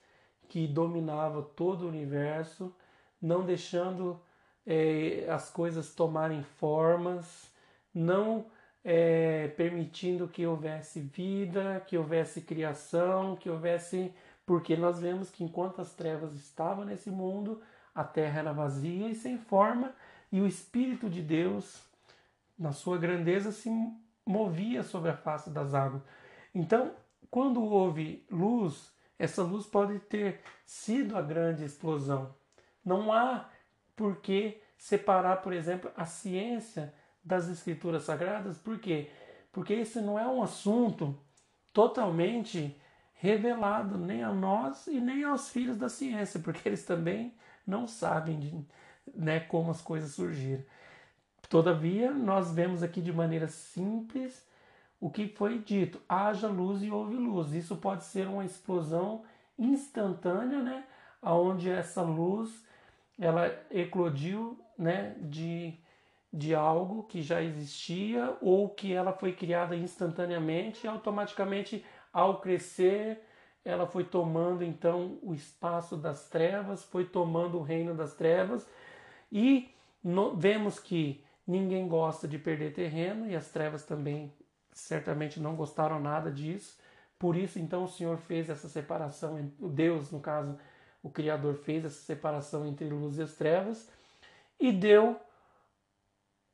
que 0.48 0.66
dominava 0.66 1.42
todo 1.42 1.82
o 1.82 1.88
universo, 1.88 2.74
não 3.20 3.44
deixando 3.44 4.20
é, 4.66 5.26
as 5.28 5.50
coisas 5.50 5.94
tomarem 5.94 6.42
formas, 6.42 7.50
não 7.94 8.46
é, 8.84 9.48
permitindo 9.48 10.28
que 10.28 10.46
houvesse 10.46 11.00
vida, 11.00 11.82
que 11.86 11.96
houvesse 11.96 12.42
criação, 12.42 13.36
que 13.36 13.48
houvesse. 13.48 14.12
Porque 14.44 14.76
nós 14.76 14.98
vemos 14.98 15.30
que 15.30 15.44
enquanto 15.44 15.80
as 15.80 15.94
trevas 15.94 16.34
estavam 16.34 16.84
nesse 16.84 17.10
mundo, 17.10 17.62
a 17.94 18.04
terra 18.04 18.40
era 18.40 18.52
vazia 18.52 19.08
e 19.08 19.14
sem 19.14 19.38
forma, 19.38 19.94
e 20.32 20.40
o 20.40 20.46
Espírito 20.46 21.10
de 21.10 21.20
Deus, 21.20 21.82
na 22.58 22.72
sua 22.72 22.96
grandeza, 22.96 23.52
se 23.52 23.70
movia 24.24 24.82
sobre 24.82 25.10
a 25.10 25.16
face 25.16 25.50
das 25.50 25.74
águas. 25.74 26.02
Então, 26.54 26.92
quando 27.30 27.62
houve 27.62 28.26
luz, 28.30 28.90
essa 29.18 29.42
luz 29.42 29.66
pode 29.66 29.98
ter 30.00 30.40
sido 30.64 31.16
a 31.16 31.22
grande 31.22 31.64
explosão. 31.64 32.34
Não 32.84 33.12
há 33.12 33.48
por 33.94 34.16
que 34.16 34.60
separar, 34.76 35.42
por 35.42 35.52
exemplo, 35.52 35.90
a 35.96 36.06
ciência 36.06 36.92
das 37.22 37.48
escrituras 37.48 38.02
sagradas. 38.04 38.58
Por 38.58 38.78
quê? 38.80 39.10
Porque 39.52 39.74
esse 39.74 40.00
não 40.00 40.18
é 40.18 40.26
um 40.26 40.42
assunto 40.42 41.16
totalmente 41.72 42.76
revelado 43.14 43.96
nem 43.96 44.24
a 44.24 44.32
nós 44.32 44.86
e 44.88 45.00
nem 45.00 45.22
aos 45.22 45.50
filhos 45.50 45.76
da 45.76 45.88
ciência, 45.88 46.40
porque 46.40 46.68
eles 46.68 46.84
também 46.84 47.32
não 47.66 47.86
sabem 47.86 48.40
de, 48.40 48.66
né, 49.14 49.40
como 49.40 49.70
as 49.70 49.80
coisas 49.80 50.12
surgiram. 50.12 50.64
Todavia, 51.48 52.12
nós 52.12 52.52
vemos 52.52 52.82
aqui 52.82 53.00
de 53.00 53.12
maneira 53.12 53.48
simples 53.48 54.46
o 55.00 55.10
que 55.10 55.28
foi 55.28 55.58
dito: 55.58 56.00
haja 56.08 56.48
luz 56.48 56.82
e 56.82 56.90
houve 56.90 57.16
luz. 57.16 57.52
Isso 57.52 57.76
pode 57.76 58.04
ser 58.04 58.26
uma 58.26 58.44
explosão 58.44 59.24
instantânea, 59.58 60.62
né, 60.62 60.84
aonde 61.20 61.68
essa 61.70 62.02
luz 62.02 62.64
ela 63.18 63.54
eclodiu 63.70 64.58
né, 64.78 65.14
de, 65.20 65.78
de 66.32 66.54
algo 66.54 67.04
que 67.04 67.22
já 67.22 67.42
existia 67.42 68.36
ou 68.40 68.68
que 68.68 68.92
ela 68.92 69.12
foi 69.12 69.32
criada 69.32 69.76
instantaneamente 69.76 70.86
e 70.86 70.88
automaticamente 70.88 71.84
ao 72.12 72.40
crescer 72.40 73.22
ela 73.64 73.86
foi 73.86 74.04
tomando 74.04 74.64
então 74.64 75.18
o 75.22 75.32
espaço 75.32 75.96
das 75.96 76.28
trevas, 76.28 76.82
foi 76.84 77.04
tomando 77.04 77.58
o 77.58 77.62
reino 77.62 77.94
das 77.94 78.14
trevas 78.14 78.66
e 79.32 79.74
no, 80.04 80.36
vemos 80.36 80.78
que 80.78 81.24
ninguém 81.46 81.88
gosta 81.88 82.28
de 82.28 82.38
perder 82.38 82.74
terreno 82.74 83.26
e 83.26 83.34
as 83.34 83.48
trevas 83.48 83.82
também 83.82 84.30
certamente 84.72 85.40
não 85.40 85.56
gostaram 85.56 85.98
nada 85.98 86.30
disso. 86.30 86.78
Por 87.18 87.34
isso 87.34 87.58
então 87.58 87.84
o 87.84 87.88
Senhor 87.88 88.18
fez 88.18 88.50
essa 88.50 88.68
separação, 88.68 89.50
o 89.58 89.68
Deus 89.68 90.10
no 90.10 90.20
caso 90.20 90.58
o 91.02 91.10
Criador 91.10 91.54
fez 91.54 91.84
essa 91.84 92.00
separação 92.02 92.66
entre 92.66 92.88
luz 92.88 93.16
e 93.16 93.22
as 93.22 93.34
trevas 93.34 93.90
e 94.60 94.70
deu 94.70 95.18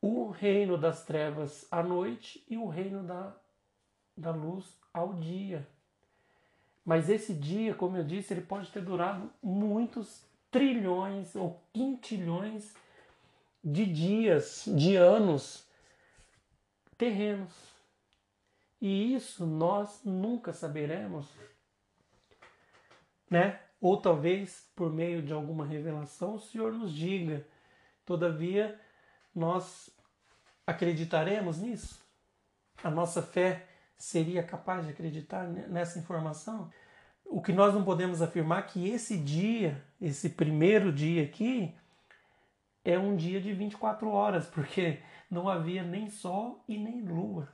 o 0.00 0.30
reino 0.30 0.78
das 0.78 1.04
trevas 1.04 1.66
à 1.70 1.82
noite 1.82 2.44
e 2.48 2.56
o 2.56 2.68
reino 2.68 3.02
da, 3.02 3.34
da 4.16 4.30
luz 4.30 4.78
ao 4.94 5.14
dia. 5.14 5.66
Mas 6.84 7.10
esse 7.10 7.34
dia, 7.34 7.74
como 7.74 7.96
eu 7.96 8.04
disse, 8.04 8.32
ele 8.32 8.40
pode 8.40 8.70
ter 8.70 8.80
durado 8.80 9.30
muitos 9.42 10.27
trilhões 10.50 11.34
ou 11.34 11.62
quintilhões 11.72 12.74
de 13.62 13.84
dias, 13.84 14.64
de 14.66 14.96
anos 14.96 15.66
terrenos. 16.96 17.52
E 18.80 19.14
isso 19.14 19.46
nós 19.46 20.02
nunca 20.04 20.52
saberemos, 20.52 21.28
né? 23.30 23.60
Ou 23.80 24.00
talvez 24.00 24.68
por 24.74 24.92
meio 24.92 25.22
de 25.22 25.32
alguma 25.32 25.64
revelação 25.64 26.34
o 26.34 26.40
Senhor 26.40 26.72
nos 26.72 26.92
diga. 26.94 27.46
Todavia, 28.04 28.80
nós 29.34 29.90
acreditaremos 30.66 31.58
nisso? 31.58 32.00
A 32.82 32.90
nossa 32.90 33.22
fé 33.22 33.68
seria 33.96 34.42
capaz 34.42 34.86
de 34.86 34.92
acreditar 34.92 35.46
nessa 35.46 35.98
informação? 35.98 36.70
O 37.28 37.42
que 37.42 37.52
nós 37.52 37.74
não 37.74 37.84
podemos 37.84 38.22
afirmar 38.22 38.60
é 38.60 38.66
que 38.66 38.88
esse 38.88 39.18
dia, 39.18 39.84
esse 40.00 40.30
primeiro 40.30 40.90
dia 40.90 41.22
aqui, 41.22 41.74
é 42.82 42.98
um 42.98 43.14
dia 43.14 43.38
de 43.38 43.52
24 43.52 44.08
horas, 44.08 44.46
porque 44.46 44.98
não 45.30 45.46
havia 45.46 45.82
nem 45.82 46.08
sol 46.08 46.64
e 46.66 46.78
nem 46.78 47.02
lua. 47.02 47.52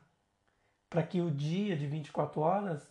Para 0.88 1.02
que 1.02 1.20
o 1.20 1.28
dia 1.28 1.76
de 1.76 1.88
24 1.88 2.40
horas 2.40 2.88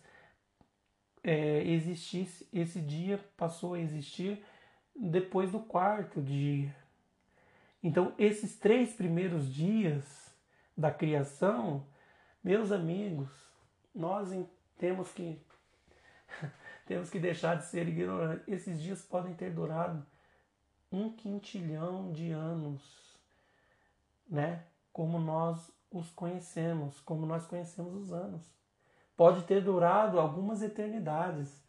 é, 1.22 1.62
existisse, 1.62 2.46
esse 2.52 2.82
dia 2.82 3.18
passou 3.34 3.72
a 3.72 3.80
existir 3.80 4.44
depois 4.94 5.50
do 5.50 5.60
quarto 5.60 6.20
dia. 6.20 6.76
Então, 7.82 8.14
esses 8.18 8.58
três 8.58 8.92
primeiros 8.92 9.52
dias 9.52 10.34
da 10.76 10.90
criação, 10.90 11.86
meus 12.42 12.70
amigos, 12.70 13.30
nós 13.94 14.28
temos 14.76 15.10
que 15.12 15.40
temos 16.86 17.10
que 17.10 17.18
deixar 17.18 17.56
de 17.56 17.64
ser 17.64 17.88
ignorantes. 17.88 18.46
Esses 18.46 18.80
dias 18.80 19.02
podem 19.02 19.34
ter 19.34 19.50
durado 19.50 20.04
um 20.92 21.10
quintilhão 21.10 22.12
de 22.12 22.30
anos, 22.30 23.18
né? 24.28 24.64
Como 24.92 25.18
nós 25.18 25.72
os 25.90 26.10
conhecemos, 26.10 27.00
como 27.00 27.26
nós 27.26 27.46
conhecemos 27.46 27.94
os 27.94 28.12
anos. 28.12 28.52
Pode 29.16 29.44
ter 29.44 29.62
durado 29.62 30.18
algumas 30.18 30.62
eternidades. 30.62 31.62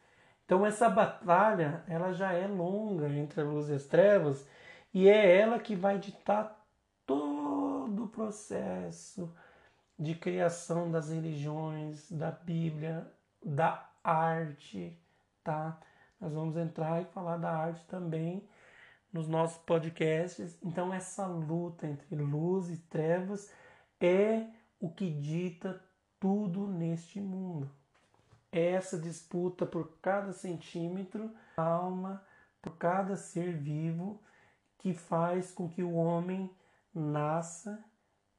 Então 0.46 0.66
essa 0.66 0.90
batalha, 0.90 1.84
ela 1.88 2.12
já 2.14 2.34
é 2.34 2.48
longa 2.48 3.10
entre 3.10 3.42
a 3.42 3.44
luz 3.44 3.70
e 3.70 3.74
as 3.74 3.86
trevas, 3.86 4.48
e 4.94 5.08
é 5.10 5.40
ela 5.40 5.60
que 5.60 5.76
vai 5.76 5.98
ditar 5.98 6.64
todo 7.06 8.04
o 8.04 8.08
processo 8.08 9.34
de 9.98 10.14
criação 10.16 10.92
das 10.92 11.10
religiões, 11.10 12.12
da 12.12 12.32
Bíblia, 12.32 13.12
da 13.44 13.90
arte, 14.04 15.00
tá? 15.46 15.80
Nós 16.20 16.34
vamos 16.34 16.58
entrar 16.58 17.02
e 17.02 17.06
falar 17.06 17.38
da 17.38 17.56
arte 17.56 17.86
também 17.86 18.50
nos 19.14 19.28
nossos 19.28 19.60
podcasts. 19.60 20.58
Então, 20.62 20.94
essa 20.94 21.26
luta 21.28 21.88
entre 21.88 22.16
luz 22.16 22.70
e 22.70 22.78
trevas 22.78 23.50
é 24.02 24.48
o 24.80 24.90
que 24.90 25.10
dita 25.10 25.82
tudo 26.20 26.68
neste 26.68 27.22
mundo. 27.22 27.70
Essa 28.52 28.98
disputa 28.98 29.66
por 29.66 30.00
cada 30.02 30.34
centímetro, 30.34 31.32
alma, 31.56 32.26
por 32.62 32.76
cada 32.78 33.16
ser 33.16 33.56
vivo, 33.56 34.22
que 34.80 34.94
faz 34.94 35.52
com 35.52 35.70
que 35.70 35.84
o 35.84 35.94
homem 35.94 36.50
nasça, 36.94 37.84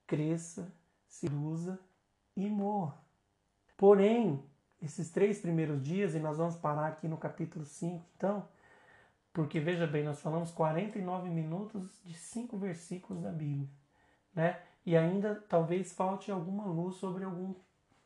cresça, 0.06 0.72
se 1.06 1.28
usa 1.28 1.78
e 2.36 2.48
morra. 2.48 2.98
Porém, 3.76 4.42
esses 4.86 5.10
três 5.10 5.40
primeiros 5.40 5.82
dias, 5.82 6.14
e 6.14 6.18
nós 6.18 6.38
vamos 6.38 6.56
parar 6.56 6.86
aqui 6.86 7.06
no 7.06 7.16
capítulo 7.16 7.64
5, 7.64 8.04
então, 8.16 8.46
porque 9.32 9.60
veja 9.60 9.86
bem, 9.86 10.04
nós 10.04 10.20
falamos 10.20 10.50
49 10.50 11.28
minutos 11.28 12.00
de 12.04 12.14
cinco 12.14 12.56
versículos 12.56 13.22
da 13.22 13.30
Bíblia, 13.30 13.68
né? 14.34 14.60
E 14.84 14.96
ainda 14.96 15.34
talvez 15.48 15.92
falte 15.92 16.30
alguma 16.30 16.64
luz 16.64 16.96
sobre 16.96 17.24
algum, 17.24 17.54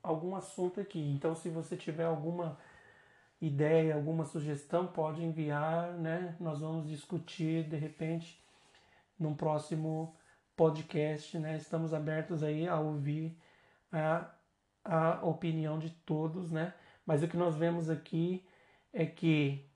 algum 0.03 0.35
assunto 0.35 0.81
aqui. 0.81 1.13
Então, 1.13 1.35
se 1.35 1.51
você 1.51 1.77
tiver 1.77 2.05
alguma 2.05 2.59
ideia, 3.41 3.95
alguma 3.95 4.25
sugestão, 4.25 4.87
pode 4.87 5.23
enviar, 5.23 5.93
né? 5.93 6.35
Nós 6.41 6.61
vamos 6.61 6.89
discutir 6.89 7.69
de 7.69 7.77
repente 7.77 8.43
num 9.19 9.35
próximo 9.35 10.17
podcast, 10.57 11.39
né? 11.39 11.57
Estamos 11.57 11.93
abertos 11.93 12.43
aí 12.43 12.67
a 12.67 12.81
ouvir 12.81 13.37
a, 13.93 14.31
a 14.85 15.25
opinião 15.25 15.79
de 15.79 15.91
todos, 15.91 16.51
né? 16.51 16.75
Mas 17.05 17.23
o 17.23 17.29
que 17.29 17.37
nós 17.37 17.57
vemos 17.57 17.91
aqui 17.91 18.47
é 18.93 19.07
que 19.07 19.69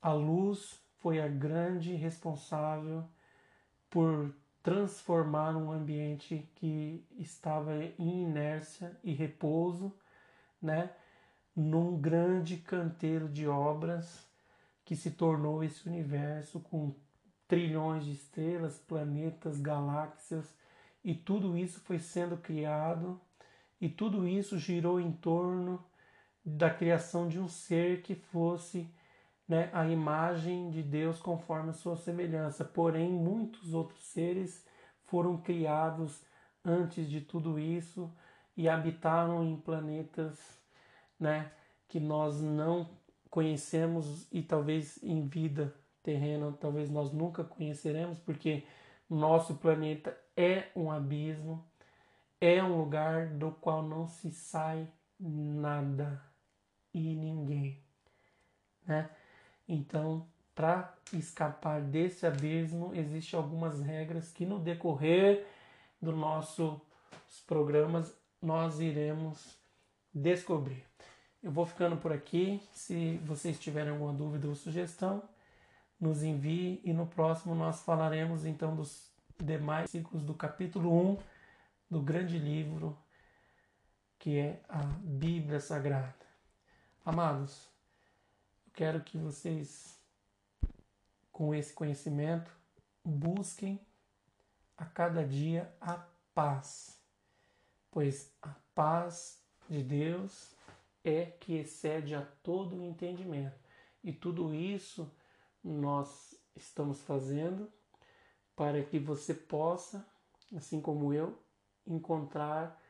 a 0.00 0.12
luz 0.12 0.80
foi 0.98 1.20
a 1.20 1.28
grande 1.28 1.94
responsável 1.94 3.04
por 3.90 4.34
transformar 4.62 5.54
um 5.56 5.70
ambiente 5.70 6.48
que 6.54 7.06
estava 7.18 7.74
em 7.98 8.22
inércia 8.22 8.98
e 9.04 9.12
repouso, 9.12 9.94
né, 10.60 10.90
num 11.54 12.00
grande 12.00 12.56
canteiro 12.56 13.28
de 13.28 13.46
obras 13.46 14.26
que 14.84 14.96
se 14.96 15.10
tornou 15.10 15.62
esse 15.62 15.86
universo 15.86 16.60
com 16.60 16.94
trilhões 17.46 18.04
de 18.06 18.12
estrelas, 18.12 18.78
planetas, 18.78 19.60
galáxias, 19.60 20.54
e 21.04 21.14
tudo 21.14 21.56
isso 21.56 21.80
foi 21.80 21.98
sendo 21.98 22.38
criado, 22.38 23.20
e 23.80 23.88
tudo 23.88 24.26
isso 24.26 24.58
girou 24.58 25.00
em 25.00 25.12
torno 25.12 25.84
da 26.44 26.70
criação 26.70 27.28
de 27.28 27.38
um 27.38 27.48
ser 27.48 28.02
que 28.02 28.14
fosse 28.14 28.88
né, 29.48 29.70
a 29.72 29.86
imagem 29.86 30.70
de 30.70 30.82
Deus 30.82 31.18
conforme 31.20 31.70
a 31.70 31.74
sua 31.74 31.96
semelhança. 31.96 32.64
Porém, 32.64 33.10
muitos 33.10 33.74
outros 33.74 34.04
seres 34.04 34.66
foram 35.04 35.36
criados 35.36 36.22
antes 36.64 37.08
de 37.08 37.20
tudo 37.20 37.58
isso 37.58 38.12
e 38.56 38.68
habitaram 38.68 39.44
em 39.44 39.56
planetas 39.56 40.38
né, 41.18 41.50
que 41.88 42.00
nós 42.00 42.40
não 42.40 42.88
conhecemos 43.30 44.28
e 44.32 44.42
talvez 44.42 45.02
em 45.02 45.26
vida 45.26 45.74
terrena, 46.02 46.52
talvez 46.60 46.90
nós 46.90 47.12
nunca 47.12 47.42
conheceremos, 47.42 48.18
porque 48.18 48.64
nosso 49.08 49.54
planeta 49.56 50.16
é 50.36 50.68
um 50.76 50.90
abismo, 50.90 51.64
é 52.40 52.62
um 52.62 52.76
lugar 52.76 53.28
do 53.28 53.50
qual 53.52 53.82
não 53.82 54.06
se 54.06 54.30
sai 54.30 54.88
nada 55.18 56.22
e 56.92 57.14
ninguém, 57.14 57.82
né? 58.86 59.10
Então, 59.66 60.26
para 60.54 60.94
escapar 61.12 61.80
desse 61.80 62.26
abismo, 62.26 62.94
existem 62.94 63.38
algumas 63.38 63.80
regras 63.80 64.30
que 64.30 64.46
no 64.46 64.58
decorrer 64.58 65.46
dos 66.00 66.14
nossos 66.14 66.80
programas 67.46 68.14
nós 68.40 68.78
iremos 68.78 69.58
descobrir. 70.12 70.84
Eu 71.42 71.50
vou 71.50 71.66
ficando 71.66 71.96
por 71.96 72.12
aqui. 72.12 72.62
Se 72.72 73.18
vocês 73.24 73.58
tiverem 73.58 73.92
alguma 73.92 74.12
dúvida 74.12 74.46
ou 74.46 74.54
sugestão, 74.54 75.22
nos 75.98 76.22
envie 76.22 76.80
e 76.84 76.92
no 76.92 77.06
próximo 77.06 77.54
nós 77.54 77.82
falaremos 77.82 78.44
então 78.44 78.76
dos 78.76 79.10
demais 79.42 79.90
ciclos 79.90 80.22
do 80.22 80.34
capítulo 80.34 81.12
1 81.12 81.18
do 81.90 82.00
grande 82.02 82.38
livro 82.38 82.98
que 84.18 84.38
é 84.38 84.62
a 84.68 84.82
Bíblia 84.82 85.60
Sagrada. 85.60 86.24
Amados, 87.04 87.68
quero 88.72 89.02
que 89.02 89.18
vocês, 89.18 90.00
com 91.30 91.54
esse 91.54 91.74
conhecimento, 91.74 92.50
busquem 93.04 93.78
a 94.78 94.86
cada 94.86 95.26
dia 95.26 95.70
a 95.80 96.06
paz, 96.34 96.98
pois 97.90 98.32
a 98.40 98.54
paz 98.74 99.44
de 99.68 99.82
Deus 99.82 100.54
é 101.04 101.26
que 101.26 101.56
excede 101.56 102.14
a 102.14 102.22
todo 102.42 102.76
o 102.76 102.82
entendimento. 102.82 103.58
E 104.02 104.10
tudo 104.10 104.54
isso 104.54 105.10
nós 105.62 106.34
estamos 106.56 107.02
fazendo 107.02 107.70
para 108.56 108.82
que 108.82 108.98
você 108.98 109.34
possa, 109.34 110.06
assim 110.56 110.80
como 110.80 111.12
eu, 111.12 111.38
encontrar 111.86 112.80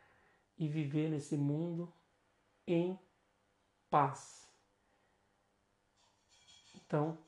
e 0.59 0.69
viver 0.69 1.11
nesse 1.11 1.37
mundo 1.37 1.93
em 2.67 2.99
paz. 3.91 4.49
Então, 6.77 7.19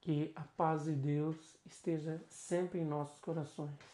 que 0.00 0.32
a 0.34 0.42
paz 0.42 0.84
de 0.84 0.92
Deus 0.92 1.56
esteja 1.64 2.22
sempre 2.28 2.78
em 2.78 2.84
nossos 2.84 3.18
corações. 3.18 3.93